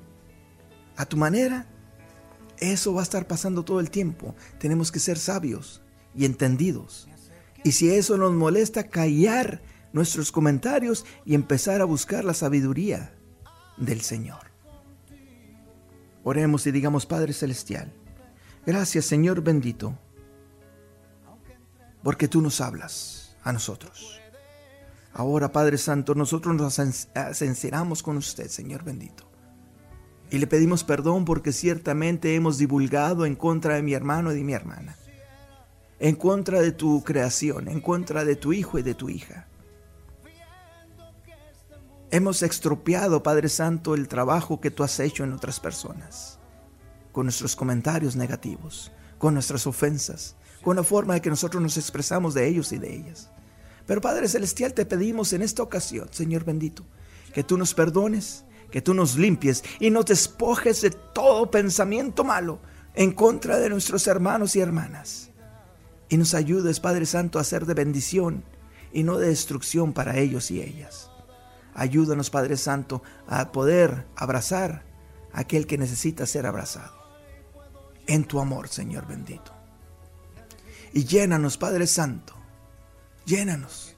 a 0.96 1.04
tu 1.04 1.16
manera, 1.16 1.66
eso 2.58 2.94
va 2.94 3.00
a 3.00 3.02
estar 3.02 3.26
pasando 3.26 3.64
todo 3.64 3.80
el 3.80 3.90
tiempo. 3.90 4.36
Tenemos 4.60 4.92
que 4.92 5.00
ser 5.00 5.18
sabios 5.18 5.82
y 6.14 6.26
entendidos. 6.26 7.08
Y 7.64 7.72
si 7.72 7.90
eso 7.90 8.16
nos 8.16 8.32
molesta, 8.32 8.88
callar 8.88 9.62
nuestros 9.92 10.30
comentarios 10.30 11.04
y 11.24 11.34
empezar 11.34 11.80
a 11.80 11.86
buscar 11.86 12.24
la 12.24 12.34
sabiduría 12.34 13.16
del 13.78 14.00
Señor. 14.02 14.52
Oremos 16.22 16.68
y 16.68 16.70
digamos, 16.70 17.04
Padre 17.04 17.32
Celestial, 17.32 17.92
gracias 18.66 19.04
Señor 19.06 19.42
bendito, 19.42 19.98
porque 22.02 22.28
tú 22.28 22.40
nos 22.40 22.60
hablas 22.60 23.36
a 23.42 23.52
nosotros. 23.52 24.20
Ahora, 25.14 25.52
Padre 25.52 25.76
Santo, 25.76 26.14
nosotros 26.14 26.54
nos 26.56 26.80
sinceramos 27.36 28.02
con 28.02 28.16
usted, 28.16 28.48
Señor 28.48 28.82
bendito. 28.82 29.28
Y 30.30 30.38
le 30.38 30.46
pedimos 30.46 30.84
perdón 30.84 31.26
porque 31.26 31.52
ciertamente 31.52 32.34
hemos 32.34 32.56
divulgado 32.56 33.26
en 33.26 33.36
contra 33.36 33.74
de 33.74 33.82
mi 33.82 33.92
hermano 33.92 34.32
y 34.32 34.36
de 34.36 34.44
mi 34.44 34.54
hermana. 34.54 34.96
En 35.98 36.16
contra 36.16 36.62
de 36.62 36.72
tu 36.72 37.04
creación, 37.04 37.68
en 37.68 37.80
contra 37.82 38.24
de 38.24 38.36
tu 38.36 38.54
hijo 38.54 38.78
y 38.78 38.82
de 38.82 38.94
tu 38.94 39.10
hija. 39.10 39.46
Hemos 42.10 42.42
extropiado, 42.42 43.22
Padre 43.22 43.50
Santo, 43.50 43.94
el 43.94 44.08
trabajo 44.08 44.60
que 44.60 44.70
tú 44.70 44.82
has 44.82 44.98
hecho 45.00 45.24
en 45.24 45.34
otras 45.34 45.60
personas, 45.60 46.38
con 47.12 47.26
nuestros 47.26 47.54
comentarios 47.54 48.16
negativos, 48.16 48.90
con 49.18 49.34
nuestras 49.34 49.66
ofensas, 49.66 50.34
con 50.62 50.76
la 50.76 50.82
forma 50.82 51.14
de 51.14 51.20
que 51.20 51.30
nosotros 51.30 51.62
nos 51.62 51.76
expresamos 51.76 52.34
de 52.34 52.48
ellos 52.48 52.72
y 52.72 52.78
de 52.78 52.94
ellas. 52.94 53.30
Pero 53.86 54.00
Padre 54.00 54.28
Celestial, 54.28 54.74
te 54.74 54.86
pedimos 54.86 55.32
en 55.32 55.42
esta 55.42 55.62
ocasión, 55.62 56.08
Señor 56.10 56.44
bendito, 56.44 56.84
que 57.34 57.42
tú 57.42 57.58
nos 57.58 57.74
perdones, 57.74 58.44
que 58.70 58.80
tú 58.80 58.94
nos 58.94 59.16
limpies 59.16 59.62
y 59.80 59.90
nos 59.90 60.06
despojes 60.06 60.80
de 60.80 60.90
todo 60.90 61.50
pensamiento 61.50 62.24
malo 62.24 62.60
en 62.94 63.12
contra 63.12 63.58
de 63.58 63.68
nuestros 63.68 64.06
hermanos 64.06 64.56
y 64.56 64.60
hermanas. 64.60 65.30
Y 66.08 66.16
nos 66.16 66.34
ayudes, 66.34 66.80
Padre 66.80 67.06
Santo, 67.06 67.38
a 67.38 67.44
ser 67.44 67.66
de 67.66 67.74
bendición 67.74 68.44
y 68.92 69.02
no 69.02 69.18
de 69.18 69.28
destrucción 69.28 69.92
para 69.92 70.18
ellos 70.18 70.50
y 70.50 70.60
ellas. 70.60 71.10
Ayúdanos, 71.74 72.30
Padre 72.30 72.56
Santo, 72.56 73.02
a 73.26 73.50
poder 73.50 74.06
abrazar 74.14 74.84
a 75.32 75.40
aquel 75.40 75.66
que 75.66 75.78
necesita 75.78 76.26
ser 76.26 76.46
abrazado. 76.46 77.01
En 78.06 78.24
tu 78.24 78.40
amor, 78.40 78.68
Señor 78.68 79.06
bendito. 79.06 79.52
Y 80.92 81.04
llénanos, 81.04 81.56
Padre 81.56 81.86
Santo. 81.86 82.34
Llénanos 83.24 83.96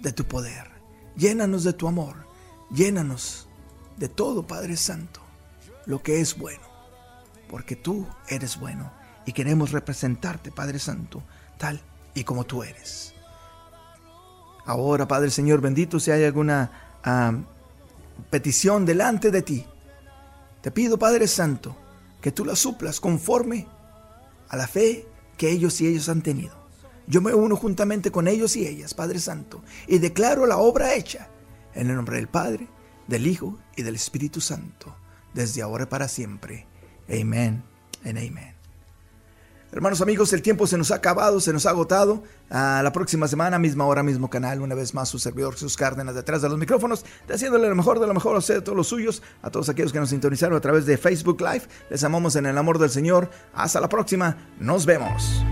de 0.00 0.12
tu 0.12 0.24
poder. 0.24 0.70
Llénanos 1.16 1.64
de 1.64 1.72
tu 1.72 1.88
amor. 1.88 2.26
Llénanos 2.70 3.48
de 3.96 4.08
todo, 4.08 4.46
Padre 4.46 4.76
Santo, 4.76 5.20
lo 5.86 6.02
que 6.02 6.20
es 6.20 6.36
bueno. 6.36 6.62
Porque 7.48 7.76
tú 7.76 8.06
eres 8.28 8.58
bueno 8.58 8.90
y 9.26 9.32
queremos 9.32 9.72
representarte, 9.72 10.50
Padre 10.50 10.78
Santo, 10.78 11.22
tal 11.58 11.80
y 12.14 12.24
como 12.24 12.44
tú 12.44 12.62
eres. 12.62 13.14
Ahora, 14.64 15.06
Padre 15.06 15.30
Señor 15.30 15.60
bendito, 15.60 16.00
si 16.00 16.10
hay 16.10 16.24
alguna 16.24 16.70
petición 18.30 18.86
delante 18.86 19.30
de 19.30 19.42
ti. 19.42 19.66
Te 20.62 20.70
pido, 20.70 20.98
Padre 20.98 21.26
Santo, 21.26 21.76
que 22.22 22.32
tú 22.32 22.46
la 22.46 22.56
suplas 22.56 23.00
conforme 23.00 23.66
a 24.48 24.56
la 24.56 24.66
fe 24.66 25.06
que 25.36 25.50
ellos 25.50 25.78
y 25.82 25.88
ellos 25.88 26.08
han 26.08 26.22
tenido. 26.22 26.54
Yo 27.06 27.20
me 27.20 27.34
uno 27.34 27.56
juntamente 27.56 28.10
con 28.10 28.28
ellos 28.28 28.56
y 28.56 28.66
ellas, 28.66 28.94
Padre 28.94 29.18
Santo, 29.18 29.62
y 29.86 29.98
declaro 29.98 30.46
la 30.46 30.56
obra 30.56 30.94
hecha 30.94 31.28
en 31.74 31.90
el 31.90 31.96
nombre 31.96 32.16
del 32.16 32.28
Padre, 32.28 32.68
del 33.08 33.26
Hijo 33.26 33.58
y 33.76 33.82
del 33.82 33.96
Espíritu 33.96 34.40
Santo, 34.40 34.96
desde 35.34 35.60
ahora 35.60 35.84
y 35.84 35.88
para 35.88 36.08
siempre. 36.08 36.66
Amén 37.08 37.64
en 38.04 38.18
amén. 38.18 38.51
Hermanos 39.74 40.02
amigos, 40.02 40.30
el 40.34 40.42
tiempo 40.42 40.66
se 40.66 40.76
nos 40.76 40.90
ha 40.90 40.96
acabado, 40.96 41.40
se 41.40 41.50
nos 41.50 41.64
ha 41.64 41.70
agotado. 41.70 42.22
A 42.50 42.82
la 42.84 42.92
próxima 42.92 43.26
semana, 43.26 43.58
misma 43.58 43.86
hora, 43.86 44.02
mismo 44.02 44.28
canal, 44.28 44.60
una 44.60 44.74
vez 44.74 44.92
más 44.92 45.08
su 45.08 45.18
servidor 45.18 45.54
Jesús 45.54 45.78
Cárdenas 45.78 46.14
detrás 46.14 46.42
de 46.42 46.50
los 46.50 46.58
micrófonos, 46.58 47.06
haciéndole 47.26 47.70
lo 47.70 47.74
mejor 47.74 47.98
de 47.98 48.06
lo 48.06 48.12
mejor 48.12 48.36
a 48.36 48.40
usted, 48.40 48.58
a 48.58 48.64
todos 48.64 48.76
los 48.76 48.88
suyos, 48.88 49.22
a 49.40 49.50
todos 49.50 49.70
aquellos 49.70 49.90
que 49.90 49.98
nos 49.98 50.10
sintonizaron 50.10 50.58
a 50.58 50.60
través 50.60 50.84
de 50.84 50.98
Facebook 50.98 51.40
Live. 51.40 51.62
Les 51.88 52.04
amamos 52.04 52.36
en 52.36 52.44
el 52.44 52.58
amor 52.58 52.78
del 52.78 52.90
Señor. 52.90 53.30
Hasta 53.54 53.80
la 53.80 53.88
próxima, 53.88 54.36
nos 54.60 54.84
vemos. 54.84 55.42